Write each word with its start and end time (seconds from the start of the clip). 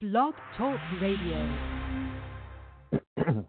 Blog 0.00 0.32
Talk 0.56 0.78
Radio. 1.02 1.58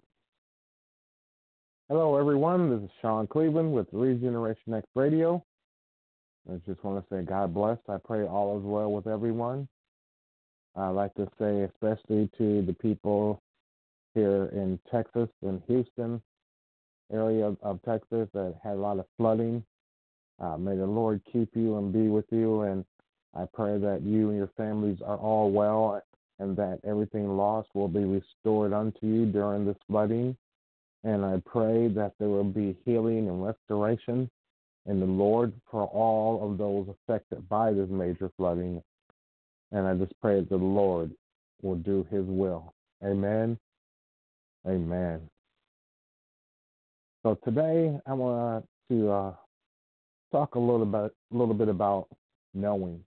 Hello, 1.88 2.16
everyone. 2.16 2.72
This 2.72 2.86
is 2.86 2.90
Sean 3.04 3.28
Cleveland 3.28 3.72
with 3.72 3.86
Regeneration 3.92 4.74
X 4.74 4.88
Radio. 4.96 5.46
I 6.52 6.56
just 6.66 6.84
want 6.84 7.08
to 7.08 7.16
say 7.16 7.22
God 7.22 7.54
bless. 7.54 7.78
I 7.88 7.98
pray 8.04 8.26
all 8.26 8.58
is 8.58 8.64
well 8.64 8.92
with 8.92 9.06
everyone. 9.06 9.68
I'd 10.76 10.90
like 10.90 11.14
to 11.16 11.30
say, 11.38 11.62
especially 11.72 12.32
to 12.40 12.64
the 12.64 12.76
people 12.82 13.44
here 14.16 14.46
in 14.52 14.80
Texas 14.92 15.30
and 15.44 15.62
Houston 15.68 16.20
area 17.14 17.56
of, 17.62 17.80
Texas 17.84 18.28
that 18.34 18.56
had 18.64 18.74
a 18.74 18.82
lot 18.82 18.98
of 18.98 19.06
flooding. 19.18 19.64
Uh, 20.40 20.58
may 20.58 20.76
the 20.76 20.88
Lord 20.88 21.22
keep 21.32 21.50
you 21.54 21.78
and 21.78 21.94
be 21.94 22.08
with 22.08 22.26
you. 22.32 22.62
And 22.62 22.84
I 23.36 23.46
pray 23.54 23.78
that 23.78 24.02
you 24.02 24.30
and 24.30 24.38
your 24.38 24.50
families 24.58 24.98
are 25.06 25.18
all 25.18 25.52
well 25.52 26.02
and 26.40 26.56
that 26.58 26.80
everything 26.84 27.36
lost 27.36 27.70
will 27.74 27.88
be 27.88 28.04
restored 28.06 28.74
unto 28.74 29.06
you 29.06 29.26
during 29.26 29.66
this 29.66 29.78
flooding. 29.88 30.36
And 31.04 31.24
I 31.24 31.42
pray 31.46 31.88
that 31.90 32.14
there 32.20 32.30
will 32.30 32.44
be 32.44 32.78
healing 32.86 33.30
and 33.30 33.46
restoration 33.46 34.30
in 34.86 35.00
the 35.00 35.06
Lord 35.06 35.54
for 35.70 35.86
all 35.86 36.50
of 36.50 36.58
those 36.58 36.88
affected 36.90 37.48
by 37.48 37.74
this 37.74 37.90
major 37.90 38.32
flooding. 38.38 38.82
And 39.72 39.86
I 39.86 39.96
just 39.96 40.14
pray 40.22 40.40
that 40.40 40.50
the 40.50 40.58
Lord 40.58 41.12
will 41.62 41.76
do 41.76 42.06
his 42.10 42.26
will. 42.26 42.74
Amen. 43.04 43.58
Amen. 44.68 45.22
So 47.24 47.38
today 47.44 47.98
I 48.06 48.14
want 48.14 48.66
to 48.90 49.12
uh, 49.12 49.34
talk 50.32 50.56
a 50.56 50.60
little 50.60 50.86
bit, 50.86 51.12
a 51.34 51.38
little 51.38 51.54
bit 51.54 51.68
about 51.68 52.08
knowing. 52.54 53.04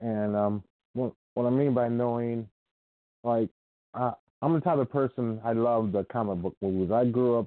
And 0.00 0.36
um, 0.36 0.64
what 1.34 1.46
I 1.46 1.50
mean 1.50 1.74
by 1.74 1.88
knowing, 1.88 2.48
like, 3.24 3.48
I, 3.94 4.12
I'm 4.40 4.54
the 4.54 4.60
type 4.60 4.78
of 4.78 4.90
person 4.90 5.40
I 5.44 5.52
love 5.52 5.92
the 5.92 6.04
comic 6.04 6.42
book 6.42 6.56
movies. 6.60 6.90
I 6.90 7.04
grew 7.04 7.38
up 7.38 7.46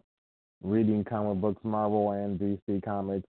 reading 0.64 1.03
comic 1.03 1.41
books, 1.41 1.59
Marvel 1.64 2.11
and 2.11 2.39
DC 2.39 2.83
comics, 2.83 3.28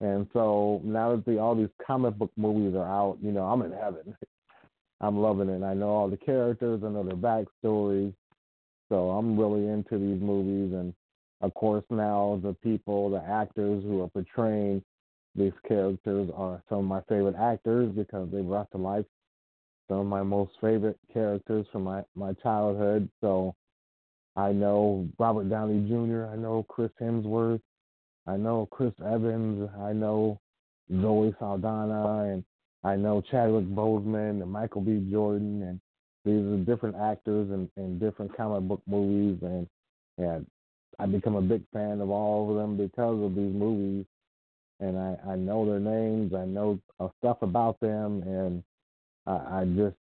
and 0.00 0.26
so 0.32 0.80
now 0.84 1.14
that 1.14 1.24
the, 1.24 1.38
all 1.38 1.54
these 1.54 1.68
comic 1.84 2.16
book 2.18 2.30
movies 2.36 2.74
are 2.74 2.86
out, 2.86 3.18
you 3.22 3.32
know, 3.32 3.44
I'm 3.44 3.62
in 3.62 3.72
heaven. 3.72 4.14
I'm 5.00 5.18
loving 5.18 5.48
it. 5.48 5.62
I 5.62 5.74
know 5.74 5.88
all 5.88 6.08
the 6.08 6.16
characters, 6.16 6.82
I 6.84 6.88
know 6.88 7.02
their 7.02 7.16
backstories, 7.16 8.12
so 8.88 9.10
I'm 9.10 9.38
really 9.38 9.68
into 9.68 9.98
these 9.98 10.20
movies. 10.20 10.72
And 10.72 10.94
of 11.40 11.52
course, 11.54 11.84
now 11.90 12.40
the 12.42 12.54
people, 12.62 13.10
the 13.10 13.22
actors 13.22 13.82
who 13.82 14.02
are 14.02 14.08
portraying 14.08 14.82
these 15.34 15.52
characters 15.66 16.30
are 16.34 16.62
some 16.68 16.78
of 16.78 16.84
my 16.84 17.00
favorite 17.08 17.34
actors 17.36 17.90
because 17.94 18.28
they 18.30 18.40
brought 18.40 18.70
to 18.70 18.78
life 18.78 19.04
some 19.88 19.98
of 19.98 20.06
my 20.06 20.22
most 20.22 20.52
favorite 20.60 20.98
characters 21.12 21.66
from 21.70 21.84
my, 21.84 22.02
my 22.14 22.32
childhood. 22.34 23.08
So 23.20 23.54
I 24.36 24.52
know 24.52 25.08
Robert 25.18 25.48
Downey 25.50 25.86
Jr., 25.88 26.26
I 26.26 26.36
know 26.36 26.64
Chris 26.68 26.90
Hemsworth, 27.00 27.60
I 28.26 28.36
know 28.36 28.66
Chris 28.70 28.92
Evans, 29.04 29.68
I 29.80 29.92
know 29.92 30.40
Zoe 30.90 31.34
Saldana, 31.38 32.32
and 32.32 32.44
I 32.82 32.96
know 32.96 33.22
Chadwick 33.30 33.66
Boseman 33.66 34.42
and 34.42 34.50
Michael 34.50 34.80
B. 34.80 35.06
Jordan, 35.10 35.62
and 35.62 35.80
these 36.24 36.44
are 36.44 36.64
different 36.64 36.96
actors 36.96 37.50
in, 37.50 37.70
in 37.76 37.98
different 37.98 38.36
comic 38.36 38.66
book 38.68 38.82
movies, 38.86 39.38
and 39.42 39.66
and 40.16 40.46
I 40.98 41.06
become 41.06 41.34
a 41.34 41.42
big 41.42 41.62
fan 41.72 42.00
of 42.00 42.10
all 42.10 42.50
of 42.50 42.56
them 42.56 42.76
because 42.76 43.22
of 43.22 43.34
these 43.34 43.52
movies, 43.52 44.06
and 44.80 44.98
I 44.98 45.16
I 45.28 45.36
know 45.36 45.66
their 45.66 45.80
names, 45.80 46.34
I 46.34 46.44
know 46.44 46.78
stuff 47.18 47.38
about 47.42 47.78
them, 47.80 48.22
and 48.22 48.62
I, 49.26 49.32
I 49.60 49.64
just 49.76 49.96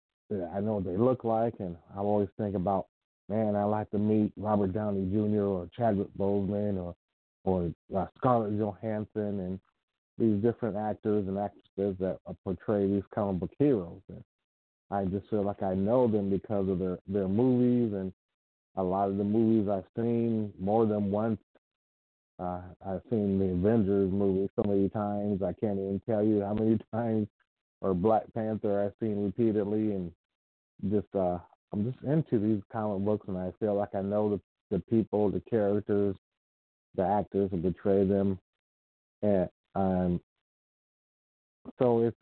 I 0.53 0.59
know 0.59 0.75
what 0.75 0.85
they 0.85 0.97
look 0.97 1.23
like, 1.23 1.55
and 1.59 1.75
I 1.95 1.99
always 1.99 2.29
think 2.37 2.55
about, 2.55 2.87
man, 3.29 3.55
I 3.55 3.63
like 3.65 3.89
to 3.91 3.99
meet 3.99 4.31
Robert 4.37 4.73
Downey 4.73 5.09
Jr. 5.11 5.43
or 5.43 5.69
Chadwick 5.75 6.09
Boseman 6.17 6.77
or 6.77 6.95
or 7.45 7.71
uh, 7.95 8.05
Scarlett 8.17 8.57
Johansson 8.57 9.39
and 9.39 9.59
these 10.17 10.41
different 10.41 10.77
actors 10.77 11.27
and 11.27 11.37
actresses 11.37 11.97
that 11.99 12.19
portray 12.43 12.87
these 12.87 13.03
comic 13.13 13.41
book 13.41 13.51
heroes. 13.59 14.01
And 14.07 14.23
I 14.91 15.05
just 15.05 15.29
feel 15.29 15.43
like 15.43 15.61
I 15.61 15.73
know 15.73 16.07
them 16.07 16.29
because 16.29 16.69
of 16.69 16.79
their 16.79 16.99
their 17.07 17.27
movies 17.27 17.93
and 17.93 18.13
a 18.75 18.83
lot 18.83 19.09
of 19.09 19.17
the 19.17 19.23
movies 19.23 19.69
I've 19.69 19.85
seen 19.95 20.53
more 20.59 20.85
than 20.85 21.11
once. 21.11 21.39
Uh, 22.39 22.61
I've 22.85 23.01
seen 23.09 23.37
the 23.37 23.45
Avengers 23.45 24.11
movie 24.11 24.49
so 24.55 24.63
many 24.67 24.89
times 24.89 25.43
I 25.43 25.53
can't 25.53 25.77
even 25.77 26.01
tell 26.09 26.23
you 26.23 26.41
how 26.41 26.53
many 26.53 26.79
times 26.93 27.27
or 27.83 27.93
Black 27.93 28.23
Panther 28.33 28.83
I've 28.83 28.93
seen 28.99 29.23
repeatedly, 29.23 29.91
and 29.91 30.11
just 30.89 31.13
uh, 31.13 31.37
I'm 31.71 31.91
just 31.91 32.03
into 32.03 32.39
these 32.39 32.63
comic 32.71 33.05
books, 33.05 33.27
and 33.27 33.37
I 33.37 33.51
feel 33.59 33.75
like 33.75 33.93
I 33.93 34.01
know 34.01 34.29
the 34.29 34.41
the 34.71 34.81
people, 34.89 35.29
the 35.29 35.41
characters, 35.41 36.15
the 36.95 37.05
actors 37.05 37.51
who 37.51 37.61
portray 37.61 38.07
them, 38.07 38.39
and 39.21 39.49
um, 39.75 40.21
so 41.77 42.01
it's 42.01 42.17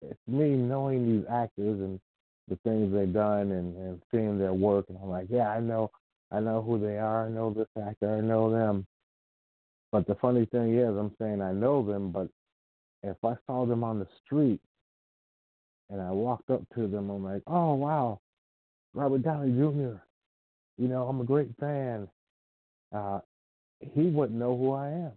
it's 0.00 0.20
me 0.26 0.50
knowing 0.50 1.06
these 1.06 1.26
actors 1.30 1.80
and 1.80 2.00
the 2.48 2.56
things 2.64 2.92
they've 2.92 3.12
done 3.12 3.52
and, 3.52 3.76
and 3.76 4.02
seeing 4.10 4.38
their 4.38 4.54
work, 4.54 4.86
and 4.88 4.98
I'm 5.00 5.10
like, 5.10 5.26
yeah, 5.30 5.48
I 5.48 5.60
know, 5.60 5.90
I 6.32 6.40
know 6.40 6.60
who 6.60 6.78
they 6.80 6.98
are, 6.98 7.26
I 7.26 7.28
know 7.28 7.52
this 7.52 7.68
actor, 7.86 8.16
I 8.16 8.20
know 8.20 8.50
them. 8.50 8.84
But 9.92 10.06
the 10.06 10.16
funny 10.16 10.46
thing 10.46 10.76
is, 10.76 10.88
I'm 10.88 11.14
saying 11.20 11.40
I 11.40 11.52
know 11.52 11.86
them, 11.86 12.10
but 12.10 12.28
if 13.02 13.16
I 13.24 13.34
saw 13.46 13.66
them 13.66 13.82
on 13.84 13.98
the 13.98 14.06
street 14.24 14.60
and 15.90 16.00
I 16.00 16.10
walked 16.10 16.50
up 16.50 16.62
to 16.74 16.86
them, 16.86 17.10
I'm 17.10 17.24
like, 17.24 17.42
oh, 17.46 17.74
wow, 17.74 18.20
Robert 18.94 19.22
Downey 19.22 19.52
Jr., 19.52 19.96
you 20.78 20.88
know, 20.88 21.06
I'm 21.06 21.20
a 21.20 21.24
great 21.24 21.50
fan. 21.60 22.08
Uh, 22.92 23.20
he 23.80 24.02
wouldn't 24.02 24.38
know 24.38 24.56
who 24.56 24.72
I 24.72 24.88
am. 24.88 25.12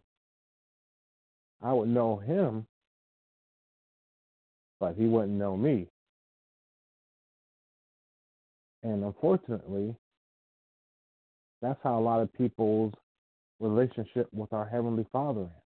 I 1.61 1.73
would 1.73 1.89
know 1.89 2.17
him, 2.17 2.67
but 4.79 4.95
he 4.95 5.05
wouldn't 5.05 5.33
know 5.33 5.55
me. 5.55 5.87
And 8.83 9.03
unfortunately, 9.03 9.95
that's 11.61 11.79
how 11.83 11.97
a 11.97 12.01
lot 12.01 12.21
of 12.21 12.31
people's 12.33 12.93
relationship 13.59 14.27
with 14.31 14.53
our 14.53 14.65
Heavenly 14.65 15.07
Father 15.11 15.41
is. 15.41 15.64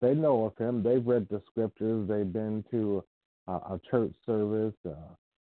They 0.00 0.14
know 0.14 0.44
of 0.44 0.56
him. 0.58 0.82
They've 0.82 1.06
read 1.06 1.26
the 1.30 1.42
scriptures. 1.50 2.08
They've 2.08 2.30
been 2.30 2.64
to 2.70 3.02
a, 3.48 3.52
a 3.52 3.80
church 3.90 4.12
service. 4.26 4.74
Uh, 4.86 4.94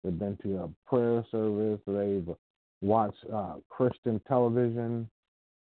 they've 0.04 0.18
been 0.18 0.38
to 0.42 0.58
a 0.58 0.68
prayer 0.88 1.24
service. 1.30 1.80
They've 1.86 2.28
watched 2.80 3.24
uh, 3.32 3.54
Christian 3.68 4.20
television, 4.28 5.08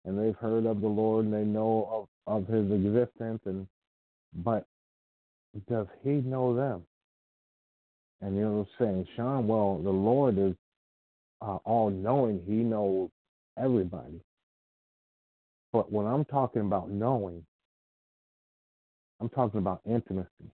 and 0.05 0.19
they've 0.19 0.35
heard 0.37 0.65
of 0.65 0.81
the 0.81 0.87
Lord 0.87 1.25
and 1.25 1.33
they 1.33 1.43
know 1.43 2.07
of, 2.27 2.43
of 2.43 2.47
His 2.47 2.71
existence. 2.71 3.41
And 3.45 3.67
but 4.43 4.65
does 5.69 5.87
He 6.03 6.09
know 6.11 6.55
them? 6.55 6.83
And 8.21 8.35
you're 8.35 8.67
saying, 8.79 9.07
Sean, 9.15 9.47
well, 9.47 9.79
the 9.83 9.89
Lord 9.89 10.37
is 10.37 10.53
uh, 11.41 11.57
all 11.65 11.89
knowing. 11.89 12.41
He 12.47 12.53
knows 12.53 13.09
everybody. 13.57 14.21
But 15.73 15.91
when 15.91 16.05
I'm 16.05 16.25
talking 16.25 16.61
about 16.61 16.89
knowing, 16.89 17.43
I'm 19.21 19.29
talking 19.29 19.59
about 19.59 19.81
intimacy, 19.85 20.51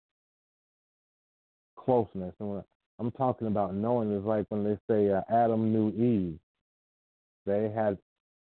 closeness. 1.77 2.33
And 2.39 2.63
I'm 3.01 3.11
talking 3.11 3.49
about 3.49 3.75
knowing 3.75 4.13
is 4.13 4.25
like 4.25 4.47
when 4.51 4.63
they 4.63 4.79
say 4.89 5.11
uh, 5.11 5.23
Adam 5.29 5.73
knew 5.73 5.89
Eve. 5.91 6.39
They 7.45 7.73
had 7.75 7.99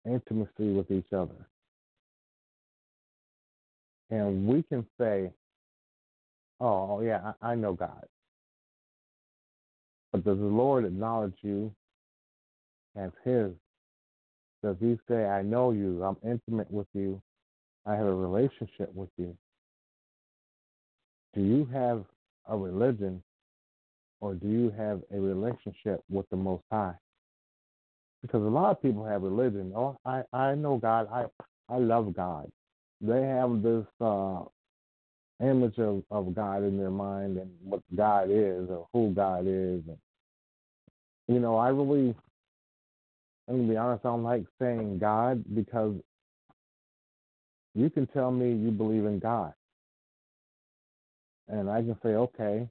intimacy 0.07 0.73
with 0.73 0.91
each 0.91 1.13
other. 1.13 1.47
And 4.09 4.47
we 4.47 4.63
can 4.63 4.87
say, 4.99 5.31
oh, 6.61 7.03
yeah, 7.03 7.33
I, 7.43 7.53
I 7.53 7.55
know 7.55 7.75
God. 7.75 8.07
But 10.13 10.25
does 10.25 10.39
the 10.39 10.45
Lord 10.45 10.87
acknowledge 10.87 11.35
you 11.43 11.71
as 12.97 13.11
His? 13.23 13.51
Does 14.63 14.77
He 14.81 14.99
say, 15.09 15.27
I 15.27 15.43
know 15.43 15.73
you, 15.73 16.03
I'm 16.03 16.17
intimate 16.25 16.71
with 16.71 16.87
you, 16.95 17.21
I 17.85 17.95
have 17.97 18.07
a 18.07 18.15
relationship 18.15 18.95
with 18.95 19.11
you? 19.19 19.37
Do 21.37 21.43
you 21.43 21.69
have 21.71 22.03
a 22.49 22.57
religion 22.57 23.23
or 24.21 24.35
do 24.35 24.49
you 24.49 24.73
have 24.77 25.03
a 25.13 25.21
relationship 25.21 26.03
with 26.11 26.29
the 26.31 26.37
Most 26.37 26.63
High? 26.73 26.95
Because 28.23 28.43
a 28.43 28.49
lot 28.49 28.71
of 28.71 28.83
people 28.83 29.05
have 29.05 29.23
religion. 29.23 29.73
Oh, 29.77 29.99
I, 30.07 30.23
I 30.33 30.55
know 30.55 30.79
God. 30.79 31.09
I, 31.13 31.27
I 31.69 31.77
love 31.77 32.15
God. 32.17 32.51
They 33.03 33.23
have 33.23 33.63
this 33.63 33.85
uh, 34.01 34.45
image 35.43 35.79
of, 35.79 36.03
of 36.11 36.35
God 36.35 36.65
in 36.65 36.79
their 36.79 36.91
mind 36.91 37.37
and 37.37 37.51
what 37.63 37.83
God 37.95 38.31
is 38.31 38.71
or 38.71 38.89
who 38.95 39.13
God 39.13 39.43
is. 39.47 39.83
And, 39.87 39.99
you 41.29 41.39
know, 41.39 41.59
I 41.59 41.69
really, 41.69 42.15
I'm 43.47 43.57
going 43.57 43.67
to 43.67 43.73
be 43.75 43.77
honest, 43.77 44.07
I 44.07 44.09
don't 44.09 44.25
like 44.25 44.45
saying 44.59 44.99
God 44.99 45.45
because 45.55 45.95
you 47.75 47.91
can 47.91 48.07
tell 48.07 48.31
me 48.31 48.55
you 48.55 48.71
believe 48.71 49.05
in 49.05 49.19
God 49.19 49.53
and 51.49 51.71
I 51.71 51.83
can 51.83 51.97
say, 52.03 52.11
okay, 52.11 52.69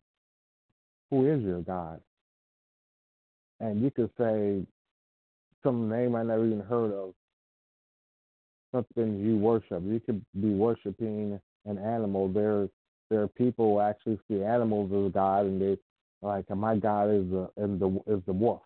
who 1.10 1.32
is 1.32 1.42
your 1.44 1.62
God? 1.62 2.02
And 3.60 3.82
you 3.82 3.92
could 3.92 4.10
say 4.18 4.66
some 5.64 5.90
name 5.90 6.16
I 6.16 6.24
never 6.24 6.46
even 6.46 6.60
heard 6.62 6.92
of, 6.92 7.14
something 8.72 9.20
you 9.20 9.38
worship. 9.38 9.82
You 9.84 10.00
could 10.00 10.24
be 10.42 10.54
worshiping 10.54 11.40
an 11.66 11.78
animal. 11.78 12.28
There, 12.28 12.68
there 13.10 13.22
are 13.22 13.28
people 13.28 13.74
who 13.74 13.80
actually 13.80 14.20
see 14.28 14.44
animals 14.44 14.92
as 14.92 15.14
God, 15.14 15.46
and 15.46 15.62
they 15.62 15.78
like 16.22 16.50
my 16.50 16.76
God 16.76 17.10
is 17.10 17.30
the 17.30 17.50
is 17.58 17.80
the 17.80 18.02
is 18.08 18.22
the 18.26 18.34
wolf. 18.34 18.62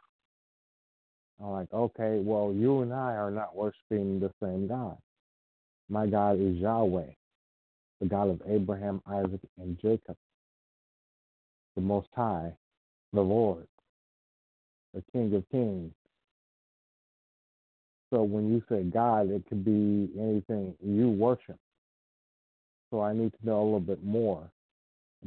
I'm 1.41 1.51
like, 1.51 1.71
okay, 1.73 2.19
well, 2.21 2.53
you 2.53 2.81
and 2.81 2.93
I 2.93 3.15
are 3.15 3.31
not 3.31 3.55
worshiping 3.55 4.19
the 4.19 4.31
same 4.41 4.67
God. 4.67 4.97
My 5.89 6.05
God 6.05 6.39
is 6.39 6.57
Yahweh, 6.57 7.11
the 7.99 8.07
God 8.07 8.29
of 8.29 8.41
Abraham, 8.47 9.01
Isaac, 9.07 9.41
and 9.57 9.77
Jacob, 9.81 10.15
the 11.75 11.81
Most 11.81 12.09
High, 12.15 12.53
the 13.13 13.21
Lord, 13.21 13.67
the 14.93 15.03
King 15.11 15.33
of 15.35 15.43
Kings. 15.51 15.93
So 18.11 18.23
when 18.23 18.49
you 18.51 18.63
say 18.69 18.83
God, 18.83 19.29
it 19.29 19.43
could 19.47 19.63
be 19.63 20.09
anything 20.19 20.75
you 20.83 21.09
worship. 21.09 21.57
So 22.91 23.01
I 23.01 23.13
need 23.13 23.31
to 23.33 23.45
know 23.45 23.61
a 23.61 23.63
little 23.63 23.79
bit 23.79 24.03
more, 24.03 24.49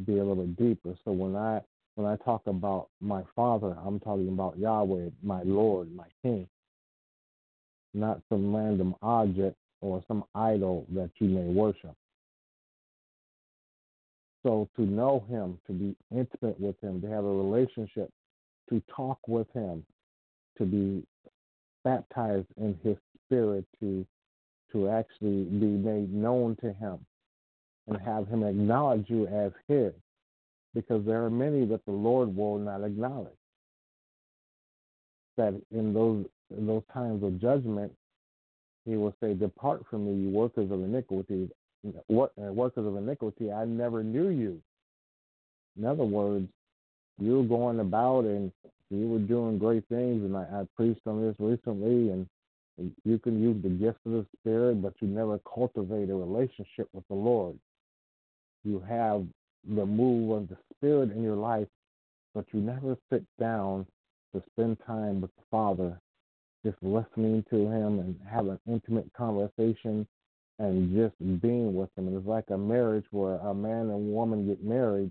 be 0.04 0.14
a 0.14 0.24
little 0.24 0.46
bit 0.46 0.56
deeper. 0.56 0.96
So 1.04 1.12
when 1.12 1.36
I 1.36 1.60
when 1.94 2.06
I 2.06 2.16
talk 2.24 2.42
about 2.46 2.88
my 3.00 3.22
Father, 3.36 3.76
I'm 3.84 4.00
talking 4.00 4.28
about 4.28 4.58
Yahweh, 4.58 5.10
my 5.22 5.42
Lord, 5.42 5.94
my 5.94 6.06
King, 6.22 6.48
not 7.94 8.20
some 8.28 8.54
random 8.54 8.94
object 9.02 9.56
or 9.82 10.02
some 10.08 10.24
idol 10.34 10.86
that 10.94 11.10
you 11.20 11.28
may 11.28 11.44
worship. 11.52 11.94
So 14.42 14.68
to 14.76 14.82
know 14.82 15.24
Him, 15.28 15.58
to 15.66 15.72
be 15.72 15.94
intimate 16.10 16.58
with 16.58 16.80
Him, 16.80 17.00
to 17.02 17.08
have 17.08 17.24
a 17.24 17.28
relationship, 17.32 18.10
to 18.70 18.82
talk 18.94 19.18
with 19.28 19.46
Him, 19.52 19.84
to 20.58 20.64
be 20.64 21.04
baptized 21.84 22.48
in 22.56 22.78
His 22.82 22.96
Spirit, 23.26 23.64
to 23.80 24.06
to 24.72 24.88
actually 24.88 25.44
be 25.44 25.66
made 25.66 26.12
known 26.12 26.56
to 26.62 26.72
Him, 26.72 26.98
and 27.86 27.98
have 27.98 28.26
Him 28.26 28.42
acknowledge 28.42 29.04
you 29.08 29.26
as 29.26 29.52
His, 29.68 29.92
because 30.74 31.04
there 31.04 31.22
are 31.24 31.30
many 31.30 31.66
that 31.66 31.84
the 31.84 31.92
Lord 31.92 32.34
will 32.34 32.58
not 32.58 32.82
acknowledge. 32.82 33.28
That 35.36 35.54
in 35.70 35.94
those 35.94 36.26
in 36.56 36.66
those 36.66 36.82
times 36.92 37.22
of 37.22 37.40
judgment, 37.40 37.92
He 38.84 38.96
will 38.96 39.14
say, 39.20 39.34
"Depart 39.34 39.86
from 39.88 40.06
me, 40.06 40.24
you 40.24 40.30
workers 40.30 40.70
of 40.70 40.82
iniquity, 40.82 41.48
Uh, 41.84 42.52
workers 42.52 42.86
of 42.86 42.96
iniquity. 42.96 43.50
I 43.50 43.64
never 43.64 44.02
knew 44.04 44.28
you." 44.28 44.62
In 45.76 45.84
other 45.84 46.04
words, 46.04 46.48
you 47.18 47.38
were 47.38 47.44
going 47.44 47.80
about 47.80 48.24
and 48.24 48.52
you 48.90 49.08
were 49.08 49.18
doing 49.18 49.58
great 49.58 49.84
things, 49.88 50.22
and 50.22 50.36
I, 50.36 50.42
I 50.42 50.66
preached 50.76 51.06
on 51.06 51.22
this 51.22 51.34
recently, 51.38 52.10
and 52.10 52.26
you 53.04 53.18
can 53.18 53.40
use 53.42 53.62
the 53.62 53.70
gift 53.70 53.98
of 54.06 54.12
the 54.12 54.26
Spirit, 54.38 54.82
but 54.82 54.94
you 55.00 55.08
never 55.08 55.40
cultivate 55.40 56.10
a 56.10 56.14
relationship 56.14 56.88
with 56.92 57.06
the 57.08 57.14
Lord. 57.14 57.58
You 58.64 58.80
have 58.80 59.24
the 59.76 59.86
move 59.86 60.30
of 60.36 60.48
the 60.48 60.56
Spirit 60.74 61.10
in 61.12 61.22
your 61.22 61.36
life, 61.36 61.68
but 62.34 62.44
you 62.52 62.60
never 62.60 62.96
sit 63.10 63.24
down 63.40 63.86
to 64.34 64.42
spend 64.52 64.78
time 64.86 65.20
with 65.20 65.34
the 65.36 65.42
Father, 65.50 65.98
just 66.64 66.76
listening 66.82 67.44
to 67.50 67.56
Him 67.56 67.98
and 67.98 68.16
have 68.28 68.46
an 68.46 68.58
intimate 68.66 69.10
conversation 69.14 70.06
and 70.62 70.94
just 70.94 71.42
being 71.42 71.74
with 71.74 71.92
them. 71.96 72.06
And 72.06 72.16
it's 72.16 72.26
like 72.26 72.44
a 72.50 72.56
marriage 72.56 73.04
where 73.10 73.34
a 73.38 73.52
man 73.52 73.90
and 73.90 74.14
woman 74.14 74.46
get 74.46 74.62
married, 74.64 75.10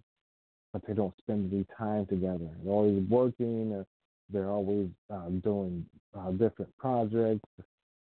but 0.72 0.82
they 0.88 0.94
don't 0.94 1.14
spend 1.18 1.52
any 1.52 1.66
time 1.78 2.06
together. 2.06 2.48
They're 2.64 2.74
always 2.74 3.04
working, 3.10 3.86
they're 4.32 4.50
always 4.50 4.88
uh, 5.14 5.28
doing 5.44 5.86
uh, 6.18 6.32
different 6.32 6.76
projects, 6.78 7.44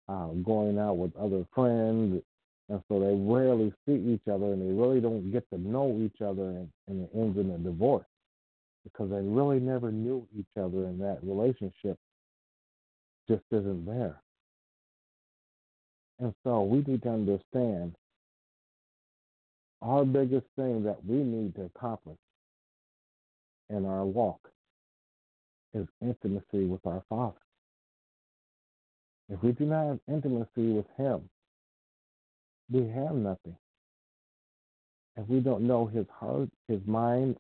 uh, 0.09 0.27
going 0.45 0.79
out 0.79 0.99
with 0.99 1.17
other 1.17 1.47
friends, 1.55 2.23
and 2.69 2.83
so 2.89 3.01
they 3.01 3.15
rarely 3.15 3.73
see 3.87 3.95
each 3.95 4.29
other, 4.31 4.53
and 4.53 4.61
they 4.61 4.79
really 4.79 5.01
don't 5.01 5.33
get 5.33 5.49
to 5.51 5.59
know 5.59 5.99
each 5.99 6.21
other, 6.21 6.43
and, 6.43 6.69
and 6.89 7.05
it 7.05 7.11
ends 7.15 7.39
in 7.39 7.51
a 7.53 7.59
divorce 7.59 8.05
because 8.85 9.11
they 9.11 9.23
really 9.23 9.61
never 9.61 9.91
knew 9.91 10.27
each 10.39 10.59
other, 10.59 10.85
and 10.85 11.01
that 11.01 11.19
relationship 11.23 11.97
just 13.29 13.45
isn't 13.51 13.87
there. 13.87 14.21
And 16.21 16.35
so 16.45 16.63
we 16.63 16.85
need 16.87 17.03
to 17.03 17.09
understand 17.11 17.95
our 19.81 20.05
biggest 20.05 20.47
thing 20.55 20.83
that 20.85 21.05
we 21.05 21.17
need 21.17 21.55
to 21.55 21.71
accomplish 21.75 22.19
in 23.71 23.87
our 23.87 24.05
walk 24.05 24.51
is 25.73 25.87
intimacy 26.03 26.67
with 26.67 26.85
our 26.87 27.03
Father. 27.09 27.39
If 29.31 29.43
we 29.43 29.53
do 29.53 29.65
not 29.65 29.87
have 29.87 30.01
intimacy 30.09 30.73
with 30.73 30.87
Him, 30.99 31.31
we 32.71 32.87
have 32.89 33.15
nothing. 33.15 33.57
If 35.17 35.27
we 35.29 35.41
don't 35.41 35.67
know 35.67 35.87
His 35.87 36.07
heart, 36.13 36.51
His 36.69 36.81
mind, 36.87 37.37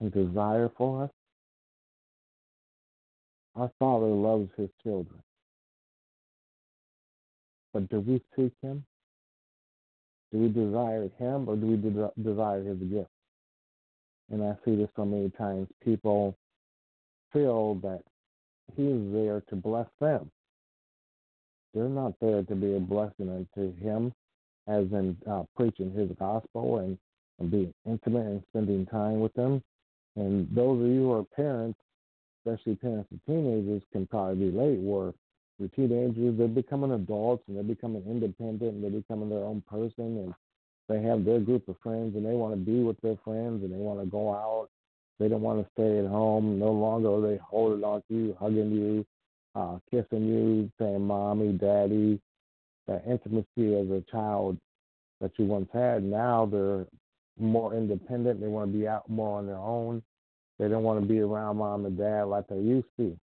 His 0.00 0.10
desire 0.12 0.70
for 0.76 1.04
us, 1.04 1.10
our 3.54 3.70
Father 3.78 4.06
loves 4.06 4.50
His 4.56 4.70
children. 4.82 5.20
But 7.72 7.88
do 7.88 8.00
we 8.00 8.22
seek 8.36 8.52
Him? 8.62 8.84
Do 10.32 10.38
we 10.38 10.48
desire 10.48 11.10
Him 11.18 11.48
or 11.48 11.56
do 11.56 11.66
we 11.66 11.76
de- 11.76 12.12
desire 12.22 12.62
His 12.62 12.78
gift? 12.78 13.10
And 14.30 14.42
I 14.42 14.56
see 14.64 14.76
this 14.76 14.88
so 14.96 15.04
many 15.04 15.30
times. 15.30 15.68
People 15.84 16.36
feel 17.32 17.74
that 17.76 18.02
He 18.76 18.86
is 18.86 19.12
there 19.12 19.42
to 19.48 19.56
bless 19.56 19.88
them. 20.00 20.30
They're 21.74 21.88
not 21.88 22.14
there 22.20 22.42
to 22.42 22.54
be 22.54 22.74
a 22.74 22.80
blessing 22.80 23.28
unto 23.30 23.76
Him, 23.76 24.12
as 24.66 24.84
in 24.92 25.16
uh, 25.30 25.44
preaching 25.56 25.92
His 25.92 26.10
gospel 26.18 26.78
and, 26.78 26.98
and 27.38 27.50
being 27.50 27.72
intimate 27.86 28.26
and 28.26 28.42
spending 28.50 28.86
time 28.86 29.20
with 29.20 29.32
them. 29.34 29.62
And 30.16 30.48
those 30.54 30.80
of 30.80 30.88
you 30.88 31.02
who 31.02 31.12
are 31.12 31.24
parents, 31.24 31.78
especially 32.44 32.76
parents 32.76 33.08
of 33.12 33.24
teenagers, 33.26 33.82
can 33.92 34.06
probably 34.06 34.50
relate 34.50 34.80
where 34.80 35.12
your 35.58 35.68
teenagers, 35.70 36.38
they're 36.38 36.48
becoming 36.48 36.92
adults 36.92 37.42
and 37.48 37.56
they're 37.56 37.64
becoming 37.64 38.04
independent 38.06 38.74
and 38.74 38.82
they're 38.82 38.90
becoming 38.90 39.28
their 39.28 39.44
own 39.44 39.62
person 39.68 40.18
and 40.18 40.34
they 40.88 41.02
have 41.02 41.24
their 41.24 41.40
group 41.40 41.68
of 41.68 41.76
friends 41.82 42.14
and 42.16 42.24
they 42.24 42.34
want 42.34 42.52
to 42.54 42.56
be 42.56 42.82
with 42.82 43.00
their 43.00 43.16
friends 43.24 43.62
and 43.62 43.72
they 43.72 43.76
want 43.76 44.00
to 44.00 44.06
go 44.06 44.32
out. 44.32 44.68
They 45.18 45.28
don't 45.28 45.42
want 45.42 45.64
to 45.64 45.70
stay 45.72 45.98
at 45.98 46.06
home. 46.06 46.58
No 46.58 46.70
longer 46.70 47.14
are 47.14 47.20
they 47.20 47.40
holding 47.42 47.82
on 47.84 48.02
to 48.08 48.14
you, 48.14 48.36
hugging 48.38 48.70
you, 48.70 49.06
uh, 49.54 49.78
kissing 49.90 50.26
you, 50.26 50.70
saying 50.78 51.04
mommy, 51.04 51.52
daddy. 51.52 52.20
That 52.86 53.02
intimacy 53.06 53.76
as 53.76 53.90
a 53.90 54.02
child 54.10 54.56
that 55.20 55.32
you 55.38 55.44
once 55.44 55.68
had, 55.74 56.02
now 56.02 56.46
they're 56.46 56.86
more 57.38 57.74
independent. 57.74 58.40
They 58.40 58.46
want 58.46 58.72
to 58.72 58.78
be 58.78 58.88
out 58.88 59.10
more 59.10 59.38
on 59.38 59.46
their 59.46 59.56
own. 59.56 60.02
They 60.58 60.68
don't 60.68 60.84
want 60.84 61.00
to 61.00 61.06
be 61.06 61.20
around 61.20 61.58
mom 61.58 61.84
and 61.84 61.98
dad 61.98 62.24
like 62.24 62.46
they 62.48 62.56
used 62.56 62.86
to 62.96 63.18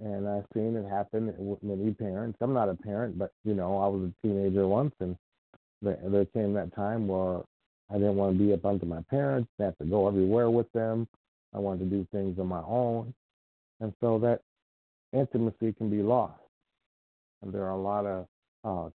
and 0.00 0.28
I've 0.28 0.46
seen 0.54 0.76
it 0.76 0.88
happen 0.88 1.32
with 1.38 1.62
many 1.62 1.92
parents. 1.92 2.38
I'm 2.40 2.52
not 2.52 2.68
a 2.68 2.74
parent, 2.74 3.18
but 3.18 3.32
you 3.44 3.54
know, 3.54 3.78
I 3.78 3.86
was 3.88 4.10
a 4.10 4.26
teenager 4.26 4.66
once, 4.68 4.94
and 5.00 5.16
there, 5.82 5.98
there 6.04 6.24
came 6.26 6.52
that 6.54 6.74
time 6.74 7.08
where 7.08 7.40
I 7.90 7.94
didn't 7.94 8.16
want 8.16 8.36
to 8.36 8.44
be 8.44 8.52
up 8.52 8.64
under 8.64 8.86
my 8.86 9.02
parents. 9.08 9.48
I 9.60 9.64
had 9.64 9.78
to 9.78 9.86
go 9.86 10.08
everywhere 10.08 10.50
with 10.50 10.70
them. 10.72 11.08
I 11.54 11.58
wanted 11.58 11.90
to 11.90 11.96
do 11.96 12.06
things 12.12 12.38
on 12.38 12.46
my 12.48 12.62
own, 12.62 13.14
and 13.80 13.92
so 14.00 14.18
that 14.18 14.40
intimacy 15.12 15.72
can 15.72 15.90
be 15.90 16.02
lost. 16.02 16.40
And 17.42 17.52
there 17.52 17.64
are 17.64 17.70
a 17.70 17.80
lot 17.80 18.06
of 18.06 18.26
uh, 18.64 18.90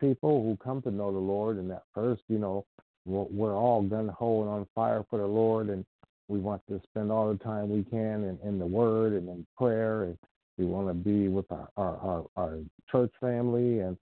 people 0.00 0.42
who 0.42 0.56
come 0.56 0.82
to 0.82 0.90
know 0.90 1.12
the 1.12 1.18
Lord, 1.18 1.58
and 1.58 1.70
at 1.70 1.84
first, 1.94 2.22
you 2.28 2.38
know, 2.38 2.64
we're, 3.04 3.26
we're 3.30 3.56
all 3.56 3.82
gun 3.82 4.08
ho 4.08 4.42
and 4.42 4.50
on 4.50 4.66
fire 4.74 5.04
for 5.08 5.18
the 5.18 5.26
Lord, 5.26 5.68
and 5.68 5.84
we 6.28 6.38
want 6.38 6.62
to 6.68 6.80
spend 6.90 7.10
all 7.10 7.32
the 7.32 7.38
time 7.38 7.70
we 7.70 7.84
can 7.84 8.24
in, 8.24 8.38
in 8.44 8.58
the 8.58 8.66
Word 8.66 9.12
and 9.12 9.28
in 9.28 9.46
prayer, 9.56 10.04
and 10.04 10.18
we 10.58 10.64
want 10.64 10.88
to 10.88 10.94
be 10.94 11.28
with 11.28 11.50
our, 11.52 11.68
our, 11.76 11.96
our, 11.96 12.24
our 12.36 12.58
church 12.90 13.12
family. 13.20 13.80
And 13.80 13.96